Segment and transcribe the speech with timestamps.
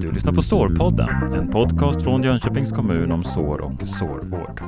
[0.00, 4.60] Du lyssnar på Sårpodden, en podcast från Jönköpings kommun om sår och sårvård.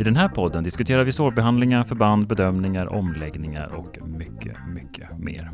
[0.00, 5.50] I den här podden diskuterar vi sårbehandlingar, förband, bedömningar, omläggningar och mycket, mycket mer.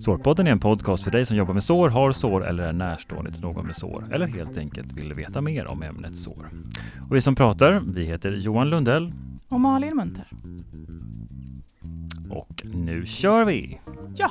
[0.00, 3.32] Sårpodden är en podcast för dig som jobbar med sår, har sår eller är närstående
[3.32, 6.50] till någon med sår eller helt enkelt vill veta mer om ämnet sår.
[7.08, 9.12] Och vi som pratar, vi heter Johan Lundell.
[9.48, 10.26] Och Malin Munter.
[12.30, 13.80] Och nu kör vi!
[14.16, 14.30] Ja!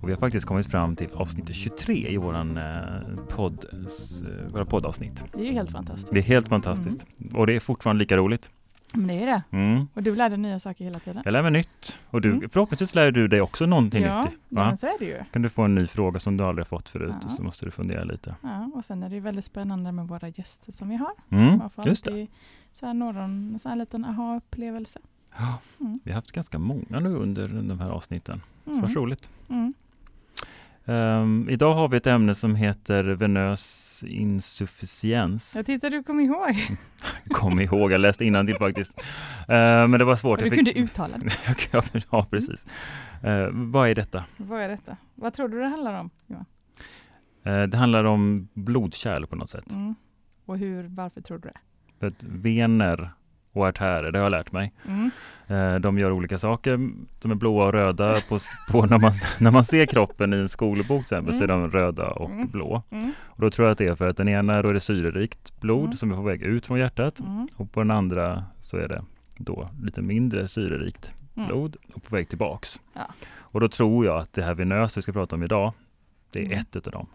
[0.00, 4.64] Och vi har faktiskt kommit fram till avsnitt 23 i våran eh, podd, eh, våra
[4.64, 5.24] poddavsnitt.
[5.32, 6.12] Det är ju helt fantastiskt.
[6.12, 7.06] Det är helt fantastiskt.
[7.34, 8.50] Och det är fortfarande lika roligt.
[8.94, 9.42] Men det är det.
[9.56, 9.86] Mm.
[9.94, 11.22] Och du lär dig nya saker hela tiden.
[11.24, 11.98] Jag lär mig nytt.
[12.10, 12.50] Och du, Mm.
[12.50, 14.32] förhoppningsvis lär du dig också någonting ja, nytt.
[14.32, 15.16] ja, men så är det ju.
[15.32, 17.26] Kan du få en ny fråga som du aldrig har fått förut Ja.
[17.26, 18.34] och så måste du fundera lite.
[18.42, 21.12] Ja, och sen är det ju väldigt spännande med våra gäster som vi har.
[21.30, 22.26] Mm, just det.
[22.72, 24.98] så här någon så här liten aha-upplevelse.
[25.38, 25.98] Ja, Mm.
[26.04, 28.42] vi har haft ganska många nu under de här avsnitten.
[28.64, 28.82] Så Mm.
[28.82, 29.30] vad roligt.
[29.48, 29.74] Mm.
[30.84, 35.56] Ehm, idag har vi ett ämne som heter venös insufficiens.
[35.56, 36.76] Jag tittar du kom ihåg.
[37.30, 38.92] Kom ihåg, jag läste till faktiskt.
[39.48, 40.38] Ehm, men det var svårt.
[40.38, 41.30] Du Jag kunde uttala det.
[41.72, 42.66] ja, ja, precis.
[43.22, 44.24] Ehm, vad är detta?
[44.36, 44.96] Vad är detta?
[45.14, 46.10] Vad tror du det handlar om?
[46.26, 46.44] Johan?
[47.70, 49.72] Det handlar om blodkärl på något sätt.
[49.72, 49.94] Mm.
[50.44, 51.58] Och hur, varför tror du det?
[51.98, 53.10] För att vener
[53.52, 54.72] och artärer, det har jag lärt mig.
[54.88, 55.10] Mm.
[55.46, 56.90] Eh, De gör olika saker.
[57.22, 58.20] De är blåa och röda.
[58.28, 58.38] På,
[58.70, 61.70] på när, man, när man ser kroppen i en skolbok till exempel så är de
[61.70, 62.48] röda och Mm.
[62.48, 62.82] blå.
[62.90, 63.12] Mm.
[63.24, 65.60] Och då tror jag att det är för att den ena då är det syrerikt
[65.60, 65.96] blod Mm.
[65.96, 67.48] som är på väg ut från hjärtat Mm.
[67.56, 69.02] och på den andra så är det
[69.36, 71.48] då lite mindre syrerikt Mm.
[71.48, 72.80] blod och på väg tillbaks.
[72.92, 73.00] Ja.
[73.38, 75.72] Och då tror jag att det här venösa vi ska prata om idag,
[76.32, 76.58] det är Mm.
[76.58, 77.06] ett utav dem.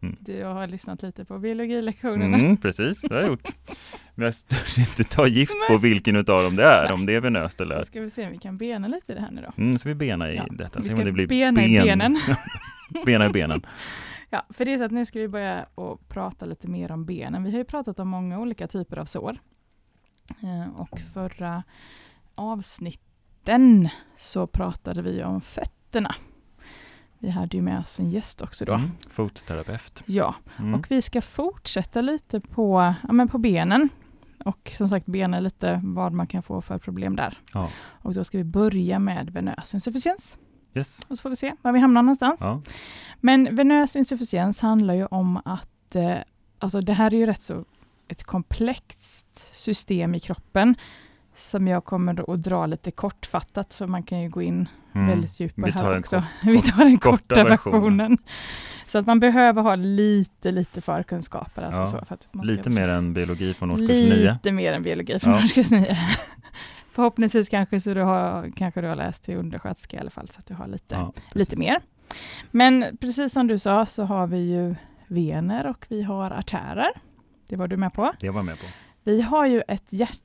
[0.00, 0.16] Mm.
[0.20, 2.38] Du har lyssnat lite på biologilektionerna.
[2.38, 3.48] Mm, precis, det har jag gjort.
[4.14, 6.92] Men jag törs inte ta gift på vilken utav dem det är, Nej.
[6.92, 9.14] om det är venöst eller Då ska vi se om vi kan bena lite i
[9.14, 9.62] det här nu då.
[9.62, 11.84] Mm, så vi bena i Ja, detta, vi ska det blir bena i ben.
[11.98, 12.20] benen.
[13.06, 13.66] bena i benen.
[14.30, 17.04] Ja, för det är så att nu ska vi börja och prata lite mer om
[17.04, 17.44] benen.
[17.44, 19.38] Vi har ju pratat om många olika typer av sår.
[20.42, 21.62] Eh, och förra
[22.34, 26.14] avsnitten så pratade vi om fötterna.
[27.18, 28.72] Vi hade ju med oss en gäst också då.
[28.74, 30.02] Mm, fotterapeut.
[30.06, 30.74] Ja, Mm.
[30.74, 33.88] och vi ska fortsätta lite på, ja, men på benen.
[34.44, 37.38] Och som sagt benen lite vad man kan få för problem där.
[37.54, 37.70] Ja.
[38.02, 40.38] Och då ska vi börja med venös insufficiens.
[40.74, 41.00] Yes.
[41.08, 42.40] Och så får vi se var vi hamnar någonstans.
[42.42, 42.62] Ja.
[43.20, 46.16] Men venös insufficiens handlar ju om att, eh,
[46.58, 47.64] alltså det här är ju rätt så
[48.08, 50.74] ett komplext system i kroppen
[51.38, 55.08] som jag kommer att dra lite kortfattat, för man kan ju gå in Mm.
[55.08, 56.24] väldigt djupt på det här också.
[56.44, 58.18] Vi tar den korta versionen.
[58.86, 61.62] Så att man behöver ha lite, lite förkunskaper.
[61.62, 64.32] Alltså Ja, så för att man Lite mer än biologi från årskurs 9.
[64.32, 65.38] Lite mer än biologi från Ja.
[65.44, 65.98] årskurs 9.
[66.92, 70.38] Förhoppningsvis kanske så du har, kanske du har läst till undersköterska i alla fall, så
[70.38, 71.80] att du har lite, Ja, lite mer.
[72.50, 74.74] Men precis som du sa så har vi ju
[75.06, 76.90] vener och vi har artärer.
[77.48, 78.12] Det var du med på.
[78.20, 78.66] Det var med på.
[79.04, 80.22] Vi har ju ett hjärta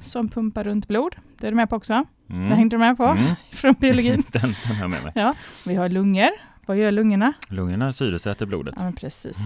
[0.00, 1.16] som pumpar runt blod.
[1.38, 2.04] Det är du med på också.
[2.30, 2.48] Mm.
[2.48, 3.34] Det hängde du med på Mm.
[3.50, 4.22] från biologin.
[4.32, 5.34] den, den har jag med mig.
[5.66, 6.30] Vi har lungor.
[6.66, 7.32] Vad gör lungorna?
[7.48, 8.74] Lungorna syresätter blodet.
[8.78, 9.36] Ja, precis.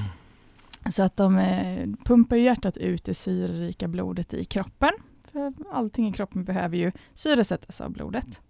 [0.90, 4.90] Så att de eh, pumpar hjärtat ut det syrerika blodet i kroppen.
[5.32, 8.40] För allting i kroppen behöver ju syresättas av blodet.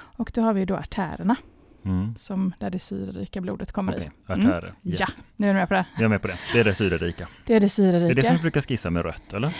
[0.00, 1.36] Och då har vi då artärerna,
[1.84, 2.14] Mm.
[2.18, 4.32] som där det syrerika blodet kommer Okej, i.
[4.32, 4.74] artärer.
[4.84, 5.00] Yes.
[5.00, 5.06] Ja.
[5.36, 5.86] Nu är du med på det?
[5.96, 6.36] Jag är med på det.
[6.52, 7.28] Det är det syrerika.
[7.46, 8.14] Det är det Det är syrerika.
[8.14, 9.56] det som vi brukar skissa med rött, eller?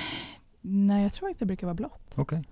[0.61, 2.13] Nej, jag tror att det brukar vara blått.
[2.15, 2.45] Okej.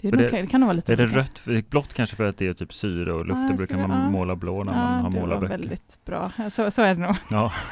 [0.00, 1.18] Det, är nog det- det kan nog vara lite Är det olika.
[1.18, 1.38] rött?
[1.38, 3.38] För- Blått kanske för att det är typ syre och luft.
[3.40, 4.10] Ja, Då jag brukar skulle- man ja.
[4.10, 5.58] måla blå när man har det var målarböcker.
[5.58, 6.30] väldigt bra.
[6.50, 7.16] Så, så är det nog.
[7.30, 7.52] Ja.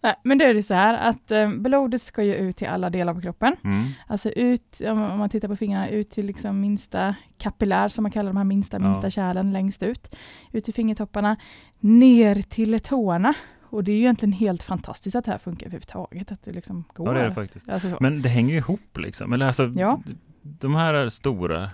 [0.00, 2.90] Nej, men det är det så här att eh, blodet ska ju ut till alla
[2.90, 3.56] delar på kroppen.
[3.64, 3.88] Mm.
[4.06, 8.10] Alltså ut, om om man tittar på fingrarna, ut till liksom minsta kapillär, som man
[8.10, 8.84] kallar de här minsta, Ja.
[8.88, 10.14] minsta kärlen längst ut.
[10.52, 11.36] Ut till fingertopparna,
[11.80, 13.34] ner till tårna.
[13.70, 16.84] Och det är ju egentligen helt fantastiskt att det här funkar överhuvudtaget, att det liksom
[16.94, 17.06] går.
[17.08, 17.68] ja, det är det faktiskt.
[17.68, 17.96] Alltså så.
[18.00, 19.32] Men det hänger ju ihop liksom.
[19.32, 20.00] Eller alltså, Ja.
[20.42, 21.70] de här stora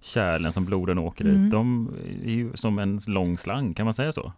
[0.00, 1.46] kärlen som bloden åker Mm.
[1.46, 1.90] i, de
[2.24, 4.32] är ju som en lång slang, kan man säga så?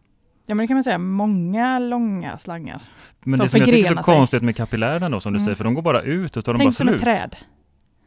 [0.46, 2.82] Ja, men det kan man säga, många långa slangar.
[3.22, 4.02] Men Som det som jag tycker är så sig.
[4.04, 5.44] konstigt med kapillärerna då, som du Mm.
[5.44, 6.96] säger, för de går bara ut och tar de bara Tänk som slut.
[6.96, 7.36] ett träd.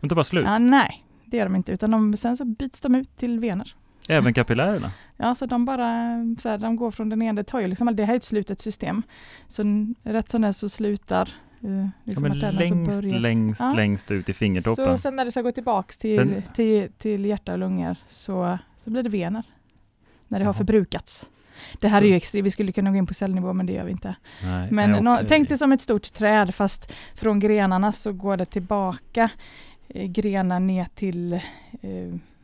[0.02, 0.46] De tar bara slut.
[0.46, 3.76] Ja, nej, det gör de inte, utan de, sen så byts de ut till vener.
[4.08, 4.92] Även kapillärerna.
[5.18, 7.96] Ja, så de bara, så här, de går från den ena, det tar ju liksom,
[7.96, 9.04] det här är ett slutet system.
[9.48, 9.64] Så
[10.04, 11.30] rätt som det så slutar
[11.64, 13.72] eh, Ja, liksom men artärerna, så längst, längst, Ja.
[13.76, 14.86] längst ut i fingertoppen.
[14.86, 18.58] Så sen när det ska gå tillbaks till, Den- till, till hjärta och lungor så,
[18.78, 19.44] så blir det vener.
[20.28, 20.58] När det har Jaha.
[20.58, 21.30] förbrukats.
[21.80, 23.74] Det här Så- är ju extra, vi skulle kunna gå in på cellnivå men det
[23.74, 24.16] gör vi inte.
[24.44, 25.26] Nej, Men nej, okej.
[25.30, 29.30] tänk dig som ett stort träd fast från grenarna så går det tillbaka
[29.88, 31.40] eh, grenar ner till eh,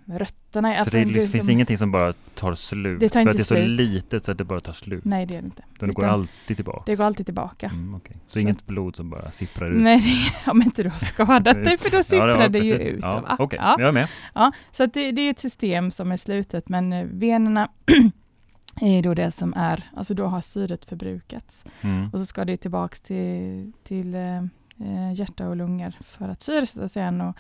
[0.06, 0.74] rötterna.
[0.74, 3.00] Så Alltså, det, är liksom, som- finns ingenting som bara tar slut?
[3.00, 5.06] Det tar för inte att det är så litet så att det bara tar slut?
[5.06, 5.64] Nej, det är det inte.
[5.76, 6.84] Utan det går Utan alltid tillbaka?
[6.86, 7.66] Det går alltid tillbaka.
[7.68, 8.16] Mm, okej.
[8.28, 9.82] Så, Så- inget blod som bara sipprar ut?
[9.82, 10.00] Nej,
[10.46, 12.88] det, om inte du har skadat dig, för då sipprar det ju precis.
[12.88, 13.00] ut.
[13.02, 13.36] Ja?
[13.40, 13.76] Okej, Ja.
[13.80, 14.08] jag är med.
[14.34, 17.70] Ja, så det, det är ett system som är slutet, men eh, venerna
[18.82, 21.66] är då det som är, alltså då har syret förbrukats.
[21.82, 22.10] Mm.
[22.14, 26.90] Och så ska det tillbaks till, till eh, eh, hjärta och lungor för att syresätta
[26.90, 27.36] sig igen och,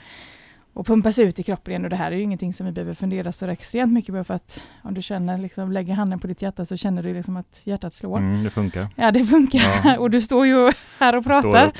[0.74, 1.84] och pumpas ut i kroppen igen.
[1.84, 4.34] Och det här är ju ingenting som vi behöver fundera så extremt mycket på, för
[4.34, 7.62] att om du känner, liksom, lägger handen på ditt hjärta så känner du liksom att
[7.64, 8.18] hjärtat slår.
[8.18, 8.88] Mm, det funkar.
[8.96, 9.60] Ja, det funkar.
[9.84, 9.98] Ja.
[10.00, 11.72] och du står ju här och pratar.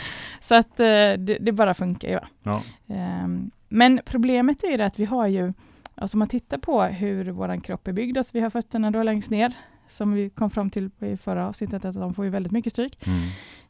[0.42, 2.20] Så att eh, det, det bara funkar ju.
[2.44, 2.62] Ja.
[2.88, 5.54] Ehm, men problemet är ju det att vi har ju,
[5.96, 9.04] alltså om man tittar på hur vår kropp är byggd, alltså vi har fötterna då
[9.04, 9.54] längst ner,
[9.90, 13.08] som vi kom fram till i förra avsnittet, att de får ju väldigt mycket stryk.
[13.08, 13.20] Mm.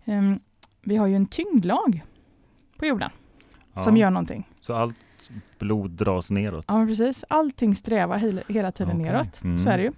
[0.06, 0.40] Ehm,
[0.81, 2.04] vi har ju en tyngdlag
[2.80, 3.10] på jorden
[3.74, 3.84] Ja.
[3.84, 4.48] som gör någonting.
[4.62, 4.96] Så allt
[5.60, 6.66] blod dras neråt?
[6.68, 7.25] Ja, precis.
[7.30, 9.12] Allting strävar hela, hela tiden Okej.
[9.12, 9.44] neråt.
[9.44, 9.60] Mm.
[9.60, 9.92] Så är det ju.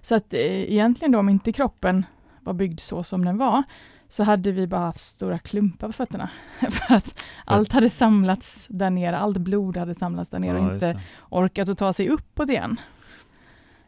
[0.00, 2.06] Så att eh, egentligen då, om inte kroppen
[2.40, 3.62] var byggd så som den var,
[4.08, 6.30] så hade vi bara haft stora klumpar på fötterna.
[6.70, 10.74] För att allt hade samlats där nere, allt blod hade samlats där nere Ja, och
[10.74, 12.80] inte orkat att ta sig uppåt igen.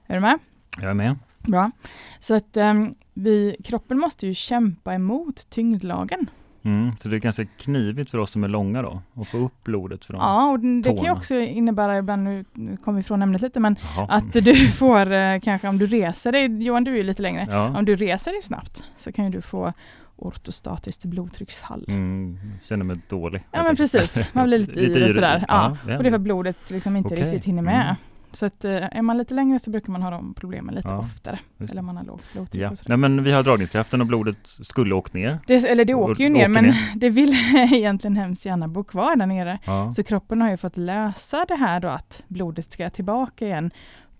[0.06, 0.38] Är du med?
[0.80, 1.16] Jag är med.
[1.38, 1.70] Bra.
[2.18, 6.30] Så att ehm, vi, kroppen måste ju kämpa emot tyngdlagen.
[6.62, 6.92] Mm.
[7.00, 10.04] Så det är ganska knivigt för oss som är långa då, att få upp blodet
[10.04, 11.12] från Ja, och det kan ju tårna.
[11.12, 12.44] också innebära, ibland, nu,
[12.84, 14.06] kommer vi från ämnet lite, men Jaha.
[14.10, 17.46] att du får eh, kanske om du reser dig, Johan du är ju lite längre,
[17.50, 17.78] Ja.
[17.78, 19.72] om du reser dig snabbt så kan ju du få
[20.16, 21.84] ortostatiskt blodtrycksfall.
[21.88, 23.42] Mm, känner mig dålig.
[23.52, 25.44] Ja men precis, man blir lite, yr och sådär.
[25.48, 25.76] Ja.
[25.88, 27.24] ja, Och det är för att blodet liksom inte Okej.
[27.24, 27.82] riktigt hinner med.
[27.82, 27.94] Mm.
[28.32, 30.98] Så att eh, är man lite längre så brukar man ha de problemen lite Ja,
[30.98, 31.38] oftare.
[31.58, 32.72] just Eller man har lågt blodtryck Ja.
[32.88, 35.38] Nej, men vi har dragningskraften och blodet skulle åkt ner.
[35.46, 36.76] Det, eller det åker ju ner, åker men ner.
[36.96, 37.34] det vill
[37.74, 39.58] egentligen hemskt gärna bo kvar där nere.
[39.64, 39.92] Ja.
[39.92, 43.70] Så kroppen har ju fått lösa det här då att blodet ska tillbaka igen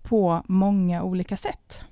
[0.01, 1.83] på många olika sätt.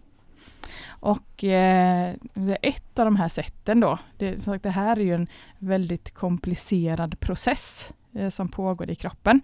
[0.88, 2.16] Och eh,
[2.62, 5.28] ett av de här sätten då, det, sagt, det här är ju en
[5.60, 9.42] väldigt komplicerad process eh, som pågår i kroppen.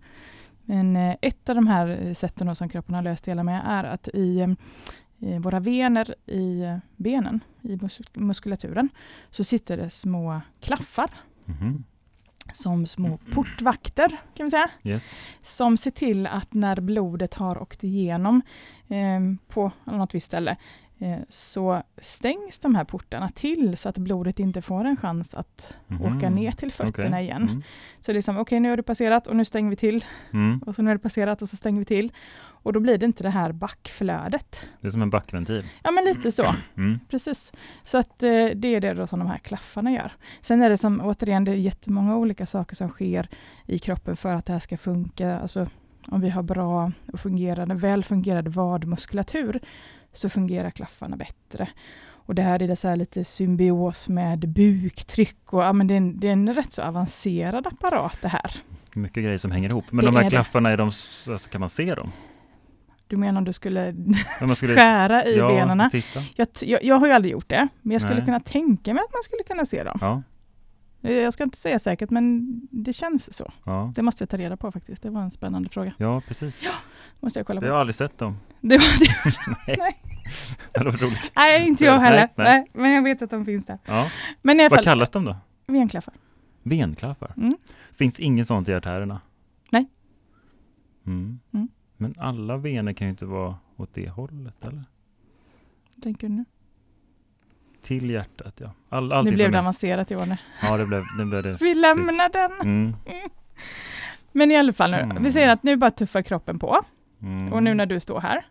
[0.65, 3.83] Men eh, ett av de här eh, sätten som kroppen har löst hela med är
[3.83, 4.50] att i, eh,
[5.19, 6.63] i våra vener i
[6.95, 8.89] benen, i mus- muskulaturen,
[9.31, 11.09] så sitter det små klaffar
[11.45, 11.83] Mhm.
[12.53, 15.15] som små portvakter kan vi säga Yes.
[15.41, 18.41] som ser till att när blodet har åkt igenom
[18.88, 20.57] eh, på något visst ställe
[21.30, 26.01] så stängs de här portarna till så att blodet inte får en chans att Mhm.
[26.18, 27.24] åka ner till fötterna Okej.
[27.24, 27.42] igen.
[27.42, 27.63] Mm.
[28.00, 30.59] Så liksom, okej nu har du passerat och nu stänger vi till Mm.
[30.65, 32.12] och så nu har du passerat och så stänger vi till.
[32.38, 34.62] Och då blir det inte det här backflödet.
[34.81, 35.65] Det är som en backventil.
[35.83, 36.45] Ja men lite så.
[36.77, 37.00] Mm.
[37.09, 37.53] Precis.
[37.83, 40.12] Så att eh, det är det då som de här klaffarna gör.
[40.41, 43.30] Sen är det som, återigen, det är jättemånga olika saker som sker
[43.65, 45.39] i kroppen för att det här ska funka.
[45.39, 45.68] Alltså
[46.07, 49.59] om vi har bra och fungerande, väl fungerande vadmuskulatur
[50.17, 51.67] så fungerar klaffarna bättre.
[52.27, 55.94] Och det här är det så här lite symbios med buktryck och ja, men det,
[55.94, 58.57] är en, det är en rätt så avancerad apparat det här.
[58.95, 59.85] Mycket grejer som hänger ihop.
[59.91, 60.29] Men Det de är här det.
[60.29, 60.91] klaffarna, är de,
[61.27, 62.12] alltså, kan man se dem?
[63.07, 63.95] Du menar om du skulle
[64.56, 65.89] skulle, skära i ja, benen?
[66.35, 68.25] Jag, jag, jag har ju aldrig gjort det, men jag skulle Nej.
[68.25, 69.97] kunna tänka mig att man skulle kunna se dem.
[70.01, 70.23] Ja,
[71.11, 73.51] Jag ska inte säga säkert, men det känns så.
[73.65, 73.91] ja.
[73.95, 75.03] Det måste jag ta reda på faktiskt.
[75.03, 75.93] Det var en spännande fråga.
[75.97, 76.63] ja, precis.
[77.19, 77.73] Måste jag kolla Jag på.
[77.73, 78.37] har aldrig sett dem.
[78.61, 79.35] Det var det.
[79.77, 80.01] Nej.
[80.71, 81.31] Det var roligt.
[81.35, 82.29] Nej, inte jag Nej, heller.
[82.35, 82.45] nej.
[82.59, 83.79] Nej, men jag vet att de finns där.
[83.85, 84.07] Ja.
[84.41, 85.35] Men i alla Vad fall, kallas de då?
[85.67, 86.13] venklaffar.
[86.63, 87.33] Venklaffar?
[87.38, 87.57] Mm.
[87.93, 89.21] Finns inget sånt i artärerna?
[89.71, 89.89] Nej.
[91.05, 91.39] Mm.
[91.53, 91.67] Mm.
[91.97, 94.83] Men alla vener kan ju inte vara åt det hållet, eller?
[96.03, 96.45] Tänker du nu?
[97.86, 98.72] Till hjärtat, ja.
[98.89, 100.36] All, Nu allting blev det är- avancerat Johan.
[100.62, 101.58] Ja, det blev, det blev det.
[101.62, 102.51] Vi lämnar den.
[102.62, 102.96] Mm.
[104.32, 105.24] Men i alla fall nu, Mm.
[105.24, 106.77] vi säger att nu bara tuffar kroppen på.
[107.22, 107.54] Mm.
[107.54, 108.46] Och nu när du står här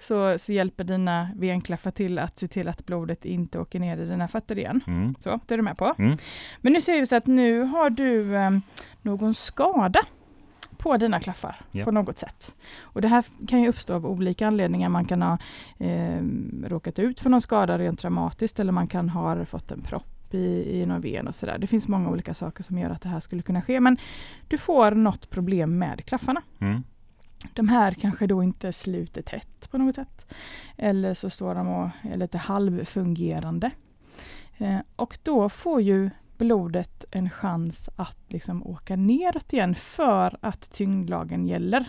[0.00, 4.04] så, så hjälper dina venklaffar till att se till att blodet inte åker ner i
[4.04, 4.80] dina fötter igen.
[4.86, 5.14] Mm.
[5.20, 5.94] Så, det är du med på.
[5.98, 6.16] Mm.
[6.60, 8.50] Men nu ser vi så att nu har du eh,
[9.02, 10.00] någon skada
[10.78, 11.84] på dina klaffar Ja.
[11.84, 12.54] på något sätt.
[12.80, 14.88] Och det här kan ju uppstå av olika anledningar.
[14.88, 15.38] Man kan ha
[15.78, 16.22] eh,
[16.64, 20.80] råkat ut för någon skada rent traumatiskt eller man kan ha fått en propp i,
[20.80, 21.58] i någon ven och sådär.
[21.58, 23.80] Det finns många olika saker som gör att det här skulle kunna ske.
[23.80, 23.96] Men
[24.48, 26.42] du får något problem med klaffarna.
[26.58, 26.82] Mm.
[27.54, 30.32] De här kanske då inte sluter tätt på något sätt.
[30.76, 33.70] Eller så står de och är lite halvfungerande.
[34.58, 40.72] Eh, och då får ju blodet en chans att liksom åka neråt igen för att
[40.72, 41.88] tyngdlagen gäller.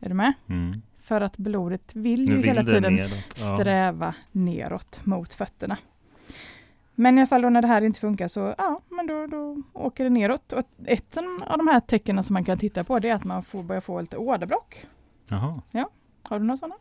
[0.00, 0.32] Är du med?
[0.48, 0.82] Mm.
[1.02, 3.34] För att blodet vill Nu ju vill hela tiden nedåt.
[3.40, 3.56] Ja.
[3.58, 5.76] sträva neråt mot fötterna.
[6.94, 9.62] Men i alla fall då när det här inte funkar så, ja, men då, då
[9.72, 10.52] åker det neråt.
[10.52, 13.42] Och ett av de här tecknen som man kan titta på det är att man
[13.42, 14.86] får börja få lite åderbråck.
[15.28, 15.60] Jaha.
[16.22, 16.74] Har du några sådana?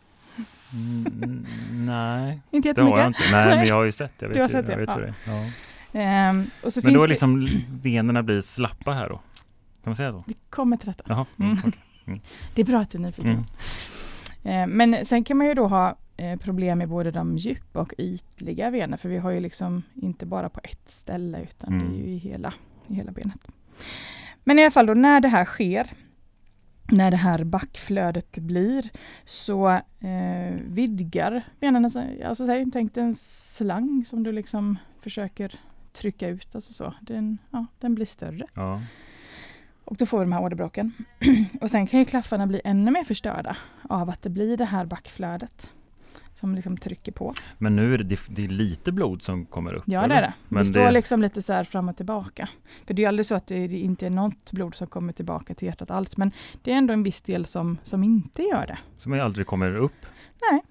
[0.74, 3.20] Mm, nej, Inte det har jag inte.
[3.32, 4.26] Nej, men jag har ju sett det.
[4.26, 4.98] Jag vet Du har ju- sett jag det, vet ja.
[4.98, 5.14] det.
[5.28, 5.52] Ja.
[5.98, 6.48] Ehm,
[6.84, 7.48] Men då är liksom
[7.84, 9.16] venerna blir slappa här då?
[9.16, 9.22] Kan
[9.84, 10.24] man säga så?
[10.28, 11.04] vi kommer till detta.
[11.08, 11.26] Jaha.
[11.40, 11.52] Mm.
[11.52, 11.60] Mm.
[11.68, 12.22] okej.
[12.56, 13.46] Det är bra att du är nyfiken.
[14.44, 14.72] Mm.
[14.72, 17.94] Eh, Men sen kan man ju då ha eh, problem med både de djupa och
[17.98, 21.94] ytliga vener, för vi har ju liksom inte bara på ett ställe, utan det Mm.
[21.94, 22.54] är ju i hela,
[22.88, 23.48] i hela benet.
[24.44, 25.88] Men i alla fall då, när det här sker,
[26.92, 28.90] när det här backflödet blir,
[29.26, 32.24] så eh, vidgar venerna sig.
[32.24, 35.60] Alltså tänk dig en slang som du liksom försöker
[35.96, 36.94] trycka ut, alltså så.
[37.02, 38.46] Den, ja, den blir större.
[38.54, 38.82] Ja.
[39.86, 40.92] Och då får vi de här åderbråcken.
[41.62, 43.58] och sen kan ju klaffarna bli ännu mer förstörda
[43.90, 45.70] av att det blir det här backflödet
[46.36, 47.34] som liksom trycker på.
[47.58, 49.84] Men nu är det, det, det är lite blod som kommer upp?
[49.88, 50.16] Ja, eller?
[50.16, 50.34] det är det.
[50.48, 52.50] Men det står det- liksom lite så här fram och tillbaka.
[52.88, 55.54] För det är ju aldrig så att det inte är något blod som kommer tillbaka
[55.54, 58.78] till hjärtat alls, men det är ändå en viss del som, som inte gör det.
[58.98, 60.06] Som aldrig kommer upp?
[60.52, 60.62] Nej.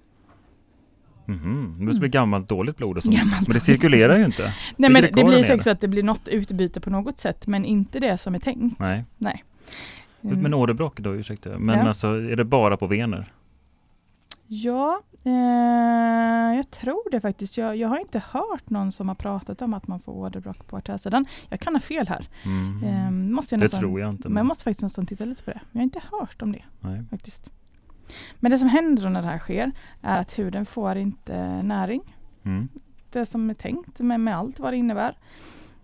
[1.27, 1.75] Mhm.
[1.79, 3.15] Det måste bli gammalt dåligt blod sånt.
[3.15, 4.43] Gammalt Men det cirkulerar ju inte.
[4.43, 7.19] Nej, Ligger men det det blir säkert så att det blir något utbyte på något
[7.19, 8.79] sätt, men inte det som är tänkt.
[9.17, 9.43] Nej.
[10.21, 10.41] Mm.
[10.41, 11.59] Men åderbråck då, ursäkta.
[11.59, 11.87] Men Ja.
[11.87, 13.31] alltså, är det bara på vener?
[14.47, 17.57] Ja, eh, jag tror det faktiskt.
[17.57, 20.77] Jag, jag har inte hört någon som har pratat om att man får åderbråck på
[20.77, 21.25] artärsidan.
[21.49, 22.27] Jag kan ha fel här.
[22.43, 22.83] Mm.
[22.83, 24.29] Eh, måste jag det nästan, tror jag inte.
[24.29, 25.59] Men jag måste faktiskt nästan titta lite på det.
[25.71, 27.03] Men jag har inte hört om det Nej.
[27.09, 27.49] faktiskt.
[28.39, 29.71] Men det som händer när det här sker
[30.01, 32.15] är att huden får inte näring.
[32.43, 32.69] Mm.
[33.09, 35.17] Det som är tänkt med, med allt vad det innebär.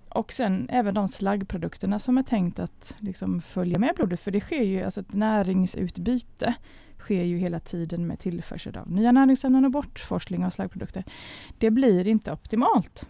[0.10, 4.20] Och sen även de slaggprodukterna som är tänkt att liksom följa med blodet.
[4.20, 6.54] För det sker ju, alltså ett näringsutbyte
[7.00, 11.04] sker ju hela tiden med tillförsel av nya näringsämnen och bortforsling av slaggprodukter.
[11.58, 13.08] Det blir inte optimalt.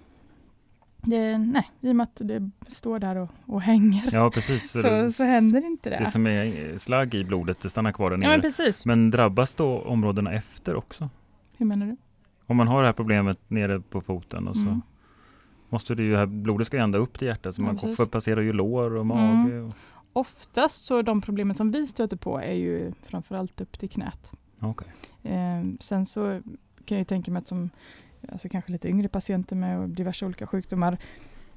[1.02, 4.72] Det, nej, i och med att det står där och, och hänger Ja, precis.
[4.72, 5.98] så, det, så händer inte det.
[5.98, 8.32] det som är slagg i blodet, det stannar kvar där ja, nere.
[8.32, 8.86] men precis.
[8.86, 11.10] Men drabbas då områdena efter också?
[11.58, 11.98] Hur menar du?
[12.48, 14.82] Om man har det här problemet nere på foten och så Mm.
[15.70, 18.06] måste det ju, här, blodet ska ju ända upp till hjärtat så Ja, man får
[18.06, 19.54] passera ju lår och mage.
[19.54, 19.66] Mm.
[19.68, 19.74] Och,
[20.14, 24.32] Oftast så de problemen som vi stöter på är ju framförallt upp till knät.
[24.60, 24.88] Okej.
[25.24, 26.42] Eh, sen så
[26.86, 27.70] kan jag ju tänka mig att som
[28.28, 30.98] alltså kanske lite yngre patienter med diverse olika sjukdomar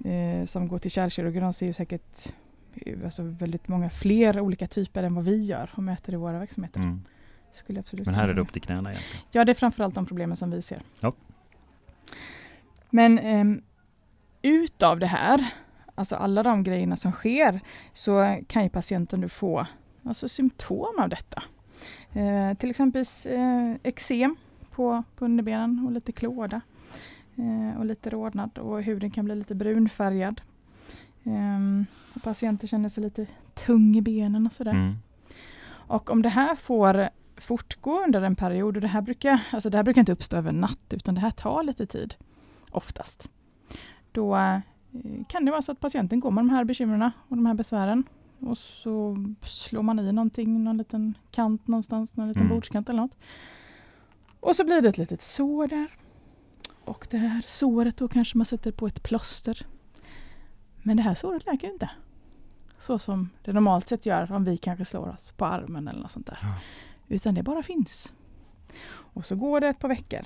[0.05, 2.35] eh, som går till kärlkirurgen, de ser ju säkert
[2.75, 6.39] eh, alltså väldigt många fler olika typer än vad vi gör och möter i våra
[6.39, 6.81] verksamheter.
[6.81, 7.01] Mm.
[7.53, 9.25] Skulle absolut Men här är det upp till knäna egentligen.
[9.31, 10.83] Ja, det är framförallt de problemen som vi ser.
[11.01, 11.13] Ja.
[12.91, 13.63] Men ehm,
[14.43, 15.47] utav det här,
[15.95, 17.61] alltså alla de grejerna som sker,
[17.93, 19.67] så kan ju patienten nu få
[20.05, 21.43] alltså symptom av detta.
[22.13, 24.37] Eh, till exempel eh, eksem
[24.75, 26.61] på, på underbenen och lite klåda.
[27.37, 30.41] Eh, och lite rodnad och huden kan bli lite brunfärgad.
[32.15, 34.71] Och patienter känner sig lite tung i benen och sådär.
[34.73, 34.95] Mm.
[35.87, 39.77] Och om det här får fortgå under en period, och det här brukar, alltså det
[39.79, 42.15] här brukar inte uppstå över en natt, utan det här tar lite tid,
[42.71, 43.29] oftast.
[44.13, 44.59] Då eh,
[45.29, 48.05] kan det vara så att patienten går med de här bekymren och de här besvären.
[48.41, 52.55] Och så slår man i någonting, någon liten kant någonstans, någon liten Mm.
[52.55, 53.17] bordskant eller något.
[54.45, 55.87] Och så blir det ett litet sår där.
[56.85, 59.67] Och det här såret då kanske man sätter på ett plåster.
[60.83, 61.91] Men det här såret läker inte.
[62.79, 66.11] Så som det normalt sett gör om vi kanske slår oss på armen eller något
[66.11, 66.39] sånt där.
[66.43, 66.55] Ja.
[67.09, 68.13] Utan det bara finns.
[68.87, 70.21] Och så går det ett par veckor.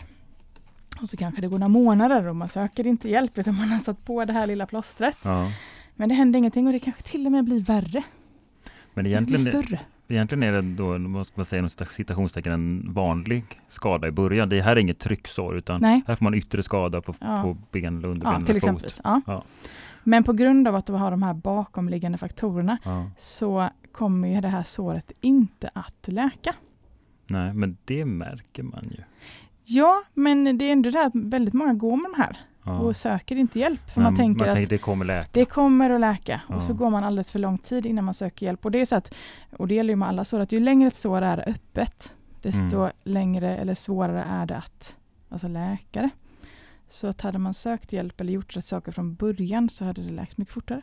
[1.03, 3.79] Och så kanske det går några månader och man söker inte hjälp utan man har
[3.79, 5.17] satt på det här lilla plåstret.
[5.25, 5.53] Ja.
[5.95, 8.03] Men det händer ingenting och det kanske till och med blir värre.
[8.95, 9.81] Men Det blir egentligen, större.
[10.09, 14.49] Egentligen är det då, vad ska man säga, citationstecken, en vanlig skada i början.
[14.49, 16.03] Det här är inget trycksår utan Nej.
[16.07, 17.43] här får man yttre skada på, Ja.
[17.43, 19.01] på ben eller underben Ja, eller fot.
[19.05, 19.21] Ja.
[19.27, 19.43] Ja.
[20.05, 22.79] Men på grund av att du har de här bakomliggande faktorerna
[23.19, 26.55] så kommer ju det här såret inte att läka.
[27.27, 29.03] Nej, men det märker man ju.
[29.65, 32.37] Ja, men det är ändå det att väldigt många går med de här
[32.69, 32.79] Ja.
[32.79, 33.91] och söker inte hjälp.
[33.91, 35.29] För Men man tänker man att det kommer läka.
[35.33, 36.55] Det kommer att läka Ja.
[36.57, 38.65] och så går man alldeles för lång tid innan man söker hjälp.
[38.65, 39.15] Och det är så att,
[39.57, 42.77] och det gäller ju med alla sår, att ju längre ett sår är öppet, desto
[42.77, 42.91] Mm.
[43.05, 44.97] längre eller svårare är det att
[45.29, 46.11] alltså läka det.
[46.91, 50.11] Så att hade man sökt hjälp eller gjort rätt saker från början så hade det
[50.13, 50.83] läkt mycket fortare.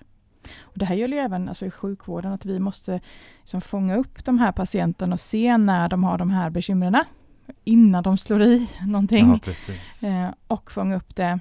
[0.59, 2.99] Och det här gäller ju även alltså i sjukvården, att vi måste
[3.39, 7.03] liksom fånga upp de här patienterna och se när de har de här bekymren
[7.63, 9.39] innan de slår i någonting.
[10.01, 10.09] Ja.
[10.09, 11.39] Eh, och fånga upp det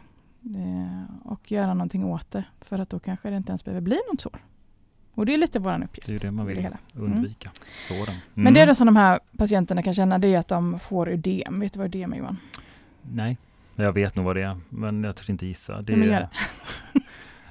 [1.23, 2.45] och göra någonting åt det.
[2.61, 4.39] För att då kanske det inte ens behöver bli något sår.
[5.15, 6.09] Och det är lite vår uppgift.
[6.09, 6.79] Det är det man vill hela.
[6.95, 7.51] undvika.
[7.89, 8.03] Såren.
[8.09, 8.21] Mm.
[8.35, 11.61] Men det då som de här patienterna kan känna, det är att de får ödem.
[11.61, 12.37] Vet du vad ödem är Johan?
[13.03, 13.39] Nej,
[13.75, 15.83] jag vet nog vad det är, men jag törs inte gissa.
[15.83, 15.99] Det är,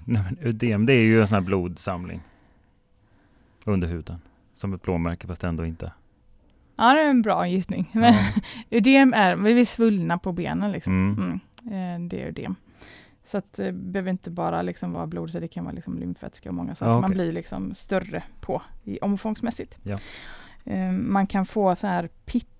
[0.06, 2.22] Nej, men ödem, det är ju en sån här blodsamling.
[3.66, 4.22] Under huden.
[4.56, 5.92] Som ett blåmärke fast ändå inte.
[6.76, 7.90] Ja, det är en bra gissning.
[7.94, 8.24] Men Ja.
[8.78, 10.94] ödem är, vi är svullna på benen liksom.
[10.94, 11.40] Mm.
[11.66, 12.04] Mm.
[12.04, 12.56] Eh, det är ödem.
[13.24, 16.50] Så att det behöver inte bara liksom vara blod, så det kan vara liksom lymfvätska
[16.50, 16.89] och många saker.
[16.92, 17.15] Ja, Man okej.
[17.15, 19.77] blir liksom större på i omfångsmässigt.
[19.84, 19.98] Ja.
[20.65, 22.10] Eh, man kan få så här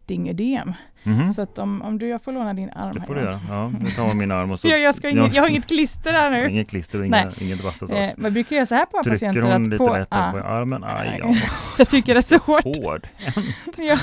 [0.08, 0.74] pittingödem.
[1.04, 1.34] Mhm.
[1.34, 3.40] Så att om, om du, jag får låna din arm Det får du göra.
[3.50, 4.68] Ja, jag tar min arm och så.
[4.68, 6.50] Ja, jag, ska inget, jag har inget klister här nu.
[6.50, 8.04] Inget klister och inga, inget vassa saker.
[8.04, 9.42] Eh, man brukar göra så här på Trycker patienter.
[9.42, 10.84] hon att lite på, lätt ah, på armen?
[10.84, 11.20] Aj, Nej.
[11.24, 11.36] ja.
[11.78, 12.64] Jag tycker det är så hårt.
[12.64, 13.08] Hård.
[13.78, 13.98] Ja.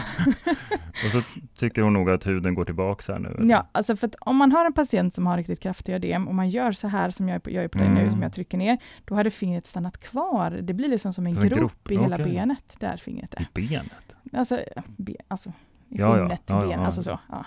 [1.07, 1.23] Och så
[1.59, 3.28] tycker hon nog att huden går tillbaks här nu.
[3.28, 3.50] eller?
[3.50, 6.35] Ja, alltså för att om man har en patient som har riktigt kraftig ödem och
[6.35, 8.11] man gör så här som jag gör på, jag dig nu, Mm.
[8.11, 10.50] som jag trycker ner, då hade fingret stannat kvar.
[10.50, 12.33] Det blir liksom som en, Som en grop, grop, i hela okej.
[12.33, 13.40] benet, där fingret är.
[13.40, 14.16] I benet?
[14.33, 14.61] Alltså,
[14.97, 15.52] be, alltså
[15.90, 16.23] i Ja, ja.
[16.25, 16.87] skinnet, Ja, ja, ben, ja.
[16.87, 17.18] alltså så.
[17.28, 17.44] Ja.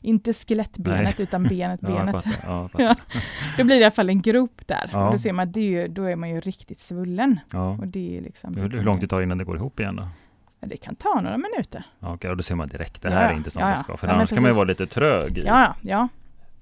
[0.00, 2.24] Inte skelettbenet, utan benet, Ja, benet.
[2.46, 2.96] Ja, fattar.
[3.56, 4.90] Då blir det i alla fall en grop där.
[4.92, 5.06] Ja.
[5.06, 7.40] Och då ser man att det är då är man ju riktigt svullen.
[7.52, 7.68] Ja.
[7.70, 8.54] Och det är liksom...
[8.56, 10.08] Hur, hur lång tid tar det innan det går ihop igen då?
[10.60, 11.84] Ja, det kan ta några minuter.
[11.98, 13.36] Ja, okej, och då ser man direkt, det Ja, här är ja.
[13.36, 13.82] inte som Ja, det ja.
[13.82, 13.96] ska.
[13.96, 16.08] För Ja, annars kan man ju vara lite trög i, Ja, ja, ja.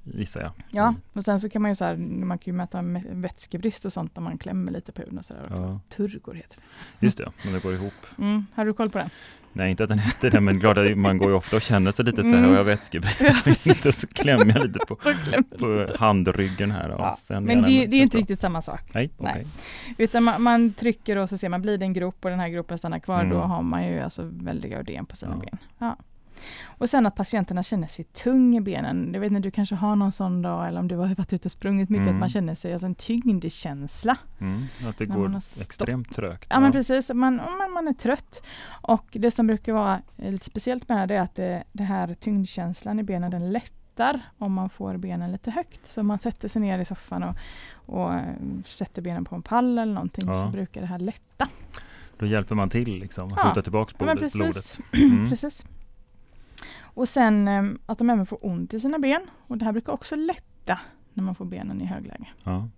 [0.05, 0.53] Gissar jag.
[0.71, 1.01] Ja, Mm.
[1.13, 3.93] och sen så kan man ju så här, man kan ju mäta mä- vätskebrist och
[3.93, 5.63] sånt när man klämmer lite på huden och sådär också.
[5.63, 5.81] Ja.
[5.97, 6.57] Turgor heter
[6.99, 7.07] det.
[7.07, 7.93] Just det, men det går ihop.
[8.19, 9.11] Mm, har du koll på den?
[9.53, 11.91] Nej, inte att den heter det, men klart att man går ju ofta och känner
[11.91, 12.51] sig lite så här, Mm.
[12.51, 13.35] och jag vätskebrist, Ja,
[13.89, 14.97] och så klämmer jag lite på,
[15.59, 16.91] på handryggen här.
[16.91, 18.81] Och Ja, Men det, det är inte känns riktigt samma sak.
[18.93, 19.01] bra.
[19.01, 19.31] Nej, Nej.
[19.33, 19.47] okej.
[19.99, 22.49] Utan man, man trycker och så ser man, blir det en grop och den här
[22.49, 23.31] gropen stannar kvar, Mm.
[23.31, 25.39] då har man ju alltså väldiga ödem på sina Ja.
[25.39, 25.59] ben.
[25.79, 25.97] Ja.
[26.79, 29.11] Och sen att patienterna känner sig tung i benen.
[29.15, 31.47] Jag vet inte, du kanske har någon sån dag eller om du har varit ute
[31.49, 32.15] och sprungit mycket, Mm.
[32.15, 34.17] att man känner sig, alltså en tyngdkänsla.
[34.41, 36.47] Mm, att det går extremt trögt.
[36.51, 38.43] Ja, men precis, man, man, man är trött.
[38.83, 42.15] Och det som brukar vara eh, lite speciellt med det är att det, det här
[42.15, 45.87] tyngdkänslan i benen den lättar om man får benen lite högt.
[45.87, 47.37] Så om man sätter sig ner i soffan och,
[47.73, 48.23] och eh,
[48.67, 50.43] sätter benen på en pall eller någonting Ja.
[50.45, 51.49] så brukar det här lätta.
[52.19, 54.33] Då hjälper man till liksom, Ja, skjuta tillbaks Ja, men blodet.
[54.33, 54.79] precis.
[54.93, 55.13] blodet.
[55.13, 55.29] Mm.
[55.31, 55.65] precis.
[56.81, 59.21] Och sen eh, att de även får ont i sina ben.
[59.47, 60.79] Och det här brukar också lätta
[61.15, 62.29] när man får benen i högläge.
[62.45, 62.69] Ja.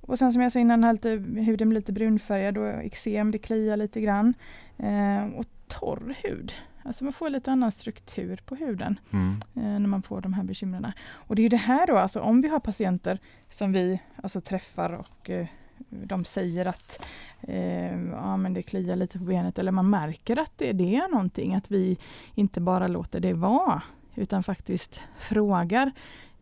[0.00, 1.08] Och sen som jag sa innan, här lite,
[1.40, 4.34] huden blir lite brunfärgad och eksem, det kliar lite grann.
[4.76, 6.52] Eh, och torr hud.
[6.82, 9.36] Alltså man får lite annan struktur på huden Mm.
[9.54, 10.92] eh, när man får de här bekymren.
[11.00, 14.92] Och det är det här då, alltså om vi har patienter som vi alltså träffar
[14.92, 15.46] och eh,
[15.90, 17.00] de säger att
[17.40, 21.08] eh, ja, men det kliar lite på benet eller man märker att det, det är
[21.08, 21.98] någonting, att vi
[22.34, 23.82] inte bara låter det vara
[24.14, 25.92] utan faktiskt frågar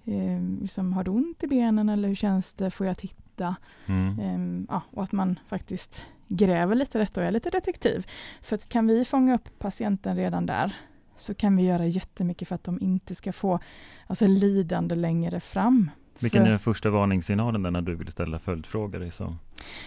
[0.04, 3.56] eh, liksom, har du ont i benen eller hur känns det, får jag titta?
[3.86, 4.20] Mm.
[4.20, 8.06] Ehm, ja, och att man faktiskt gräver lite rätt och är lite detektiv.
[8.42, 10.76] För att kan vi fånga upp patienten redan där
[11.16, 13.58] så kan vi göra jättemycket för att de inte ska få
[14.06, 15.90] alltså, lidande längre fram.
[16.18, 18.98] Vilken är den första varningssignalen där när du vill ställa följdfrågor?
[18.98, 19.38] Liksom?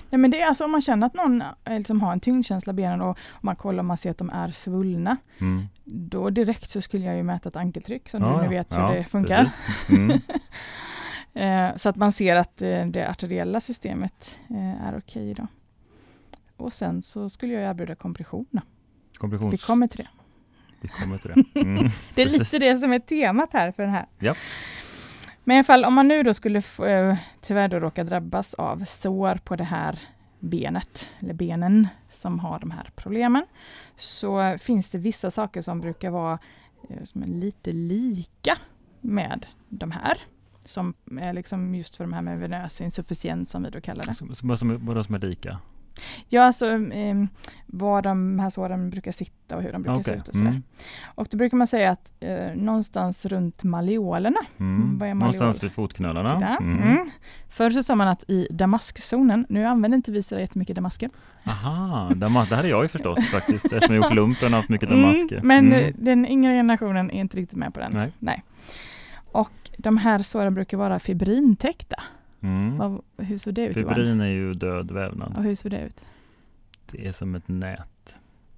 [0.09, 2.73] Nej, men det är alltså om man känner att någon eh, liksom har en tyngdkänsla
[2.73, 5.17] i benen och man kollar och man ser att de är svullna.
[5.39, 5.65] Mm.
[5.85, 8.81] Då direkt så skulle jag ju mäta ett ankeltryck så Ja, du nu vet hur
[8.81, 9.51] Ja, det funkar.
[9.89, 10.19] Mm.
[11.33, 15.47] Eh, så att man ser att eh, det arteriella systemet eh, är okej då.
[16.57, 18.61] Och sen så skulle jag erbjuda kompression.
[19.17, 19.53] Kompressions...
[19.53, 20.09] Vi kommer till det.
[20.81, 21.59] Vi kommer till det.
[21.61, 21.89] Mm.
[22.15, 22.39] Det är Precis.
[22.53, 24.05] lite det som är temat här för den här.
[24.19, 24.35] Ja.
[25.49, 28.53] Men i alla fall om man nu då skulle få, eh, tyvärr då råka drabbas
[28.53, 29.99] av sår på det här
[30.39, 33.45] benet, eller benen som har de här problemen,
[33.97, 36.39] så finns det vissa saker som brukar vara
[36.89, 38.57] eh, som är lite lika
[39.01, 40.17] med de här.
[40.65, 44.13] Som är liksom just för de här med venös insufficiens som vi då kallar det.
[44.15, 45.59] Så- Vad som, vad som är lika?
[46.27, 47.15] Ja, alltså eh,
[47.65, 50.17] var de här såren brukar sitta och hur de brukar se Okej.
[50.21, 50.49] ut och sådär.
[50.49, 50.63] Mm.
[51.15, 55.01] Och då brukar man säga att eh, någonstans runt malleolerna, Mm.
[55.01, 55.62] Är Någonstans malleol?
[55.62, 56.57] vid fotknölarna.
[56.57, 56.81] Mm.
[56.83, 57.09] mm.
[57.49, 61.09] förr så sa man att i damaskzonen, nu använder inte vi så jättemycket damasker.
[61.45, 64.89] Aha, damas, det har jag ju förstått faktiskt eftersom jag gjort lumpen och haft mycket
[64.89, 65.38] damasker.
[65.38, 65.93] Mm, men Mm.
[65.97, 68.12] den yngre generationen är inte riktigt med på den.
[68.19, 68.43] Nej.
[69.31, 72.03] Och de här såren brukar vara fibrintäckta.
[72.41, 72.78] Mm.
[72.78, 73.95] Vad, hur såg det ut Johan?
[73.95, 75.38] Fibrin är ju död vävnad.
[75.38, 76.04] Och hur såg det ut?
[76.91, 78.15] Det är som ett nät.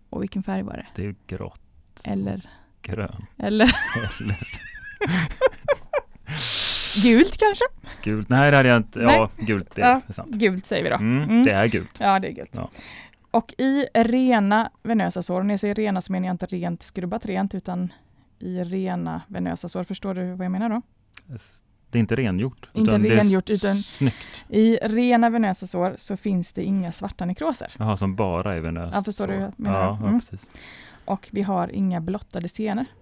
[0.09, 0.85] Och vilken färg var det?
[0.95, 1.61] Det är grått.
[2.03, 2.45] Eller,
[2.81, 3.25] Grönt.
[3.37, 3.75] eller
[4.15, 4.37] Eller
[7.03, 7.65] gult kanske?
[8.03, 8.29] gult.
[8.29, 8.99] Nej, det hade jag inte.
[8.99, 10.01] Ja, gult det Ja.
[10.07, 10.35] är sant.
[10.35, 10.95] Gult säger vi då.
[10.95, 11.43] Mm, Mm.
[11.43, 11.97] Det är gult.
[11.99, 12.51] Ja, det är gult.
[12.55, 12.69] Ja.
[13.31, 16.83] Och i rena venösa sår, och när jag säger rena så menar jag inte rent
[16.83, 17.93] skrubbat rent, utan
[18.39, 19.83] i rena venösa sår.
[19.83, 20.81] Förstår du vad jag menar då?
[21.91, 22.69] Det är inte rengjort.
[22.73, 24.43] Inte utan det är rengjort, utan- Snyggt.
[24.49, 27.73] I rena venösa sår så finns det inga svarta nekroser.
[27.79, 28.95] Jaha, som bara är venöst.
[28.95, 29.39] Ja, förstår du så.
[29.39, 29.79] vad jag menar?
[29.79, 30.19] Ja, ja Mm.
[30.19, 30.47] precis.
[31.05, 32.47] Och vi har inga blottade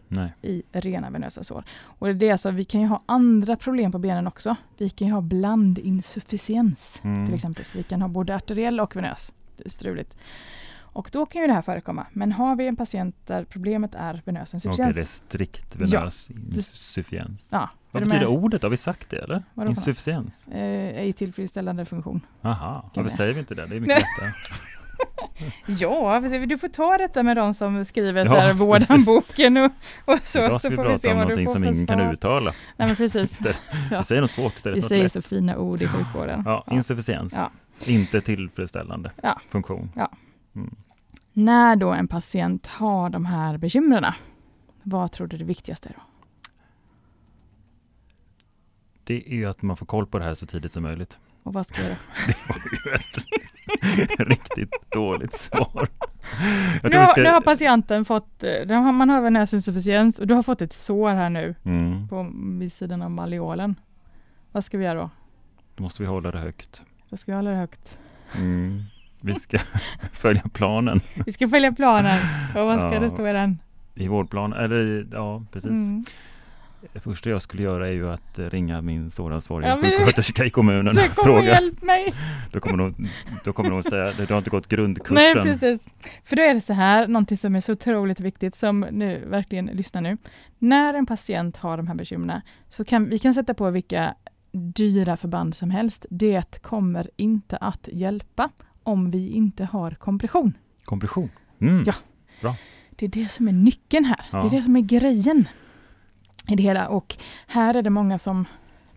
[0.07, 0.33] Nej.
[0.41, 1.63] i rena venösa sår.
[1.81, 4.55] Och det är det alltså, vi kan ju ha andra problem på benen också.
[4.77, 7.25] Vi kan ju ha blandinsufficiens Mm.
[7.25, 7.65] till exempel.
[7.65, 9.33] Så vi kan ha både arteriell och venös.
[9.57, 10.17] Det är struligt.
[10.93, 12.05] Och då kan ju det här förekomma.
[12.13, 14.95] Men har vi en patient där problemet är venös Okej, insufficiens.
[14.95, 17.47] det är strikt venös insufficiens.
[17.51, 18.37] Ja, Vad är betyder med?
[18.43, 18.63] ordet?
[18.63, 19.43] Har vi sagt det eller?
[19.53, 19.69] Vadå?
[19.69, 20.47] Insufficiens?
[20.47, 20.57] Eh,
[21.01, 22.21] ej tillfredsställande funktion.
[22.41, 23.65] Aha, varför vi- säger vi inte det?
[23.65, 24.31] Det är mycket lättare.
[25.79, 29.71] Ja, du får ta detta med de som skriver Ja, så här, vårdhandboken och,
[30.05, 31.99] och så, Idag så ska vi får vi prata se om någonting som ingen kan
[32.01, 32.53] uttala.
[32.77, 33.39] Nej, men precis.
[33.91, 33.97] Ja.
[33.97, 36.43] Vi säger något svårt istället Vi säger så fina ord i sjukvården.
[36.45, 36.73] Ja, Ja.
[36.75, 37.33] insufficiens.
[37.35, 37.51] Ja.
[37.85, 39.39] Inte tillfredsställande Ja.
[39.49, 39.91] funktion.
[40.55, 40.75] Mm.
[41.33, 44.13] När då en patient har de här bekymren,
[44.83, 46.01] vad tror du det viktigaste är då?
[49.03, 51.19] Det är ju att man får koll på det här så tidigt som möjligt.
[51.43, 51.97] Och vad ska jag göra?
[52.27, 55.87] Det var ju ett riktigt dåligt svar.
[56.83, 57.21] Nu har, ska...
[57.21, 61.09] nu har patienten fått, eh, har- man har venösinsufficiens och du har fått ett sår
[61.13, 63.75] här nu mm, på vid sidan av malleolen.
[64.51, 65.09] Vad ska vi göra då?
[65.75, 66.83] då måste vi hålla det högt.
[67.09, 67.97] Då ska vi hålla det högt.
[68.37, 68.79] Mm.
[69.21, 69.57] Vi ska
[70.13, 72.19] följa planen Vi ska följa planen.
[72.55, 72.99] Och vad ska Ja.
[72.99, 73.59] det stå i den?
[73.95, 74.53] i vårdplan.
[74.53, 75.71] Eller ja, precis.
[75.71, 76.03] Mm.
[76.93, 80.49] Det första jag skulle göra är ju att eh, ringa min såransvariga Ja, sjuksköterska i
[80.49, 81.43] kommunen Så och fråga.
[81.47, 82.13] hjälp mig!
[82.51, 83.07] Då kommer, de,
[83.43, 85.15] då kommer de säga, du har inte gått grundkursen.
[85.15, 85.85] Nej, precis.
[86.23, 89.65] För då är det så här, någonting som är så otroligt viktigt, som nu, verkligen,
[89.65, 90.17] lyssna nu.
[90.57, 94.15] När en patient har de här bekymren, så kan vi kan sätta på vilka
[94.51, 96.05] dyra förband som helst.
[96.09, 98.49] Det kommer inte att hjälpa
[98.83, 100.53] om vi inte har kompression.
[100.83, 101.29] Kompression.
[101.61, 101.83] Mm.
[102.41, 102.55] Ja.
[102.91, 104.17] Det är det som är nyckeln här.
[104.17, 104.45] Det Ja.
[104.45, 105.47] är det som är grejen
[106.47, 106.87] i det hela.
[106.87, 107.15] Och
[107.47, 108.45] här är det många som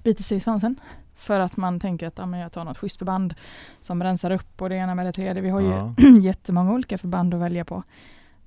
[0.03, 0.81] biter sig i svansen.
[1.15, 3.35] För att man tänker att men jag tar något schysst förband
[3.81, 5.43] som rensar upp och det ena med det tredje.
[5.43, 5.95] Vi har ju Ja.
[6.21, 7.83] jättemånga olika förband att välja på.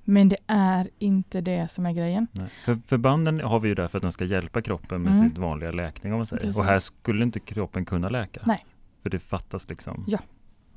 [0.04, 2.26] Men det är inte det som är grejen.
[2.32, 2.48] Nej.
[2.64, 5.30] För förbanden har vi ju där för att de ska hjälpa kroppen med Mm.
[5.30, 6.42] sin vanliga läkning om man säger.
[6.42, 6.58] Precis.
[6.58, 8.40] Och här skulle inte kroppen kunna läka.
[8.44, 8.66] Nej.
[9.02, 10.18] För det fattas liksom Ja.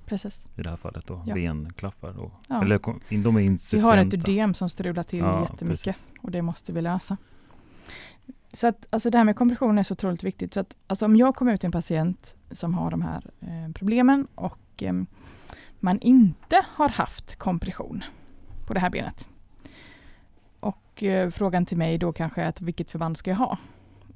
[0.09, 0.43] Precis.
[0.57, 1.33] i det här fallet då Ja.
[1.35, 2.19] venklaffar.
[2.19, 2.61] Och, Ja.
[2.61, 2.79] Eller
[3.23, 6.13] de är Vi har ett ödem som strular till Ja, jättemycket precis.
[6.21, 7.17] och det måste vi lösa.
[8.53, 10.53] Så att alltså det här med kompression är så otroligt viktigt.
[10.53, 13.71] Så att, alltså om jag kommer ut till en patient som har de här eh,
[13.73, 14.93] problemen och eh,
[15.79, 18.03] man inte har haft kompression
[18.67, 19.27] på det här benet.
[20.59, 23.57] Och eh, frågan till mig då kanske är att vilket förband ska jag ha?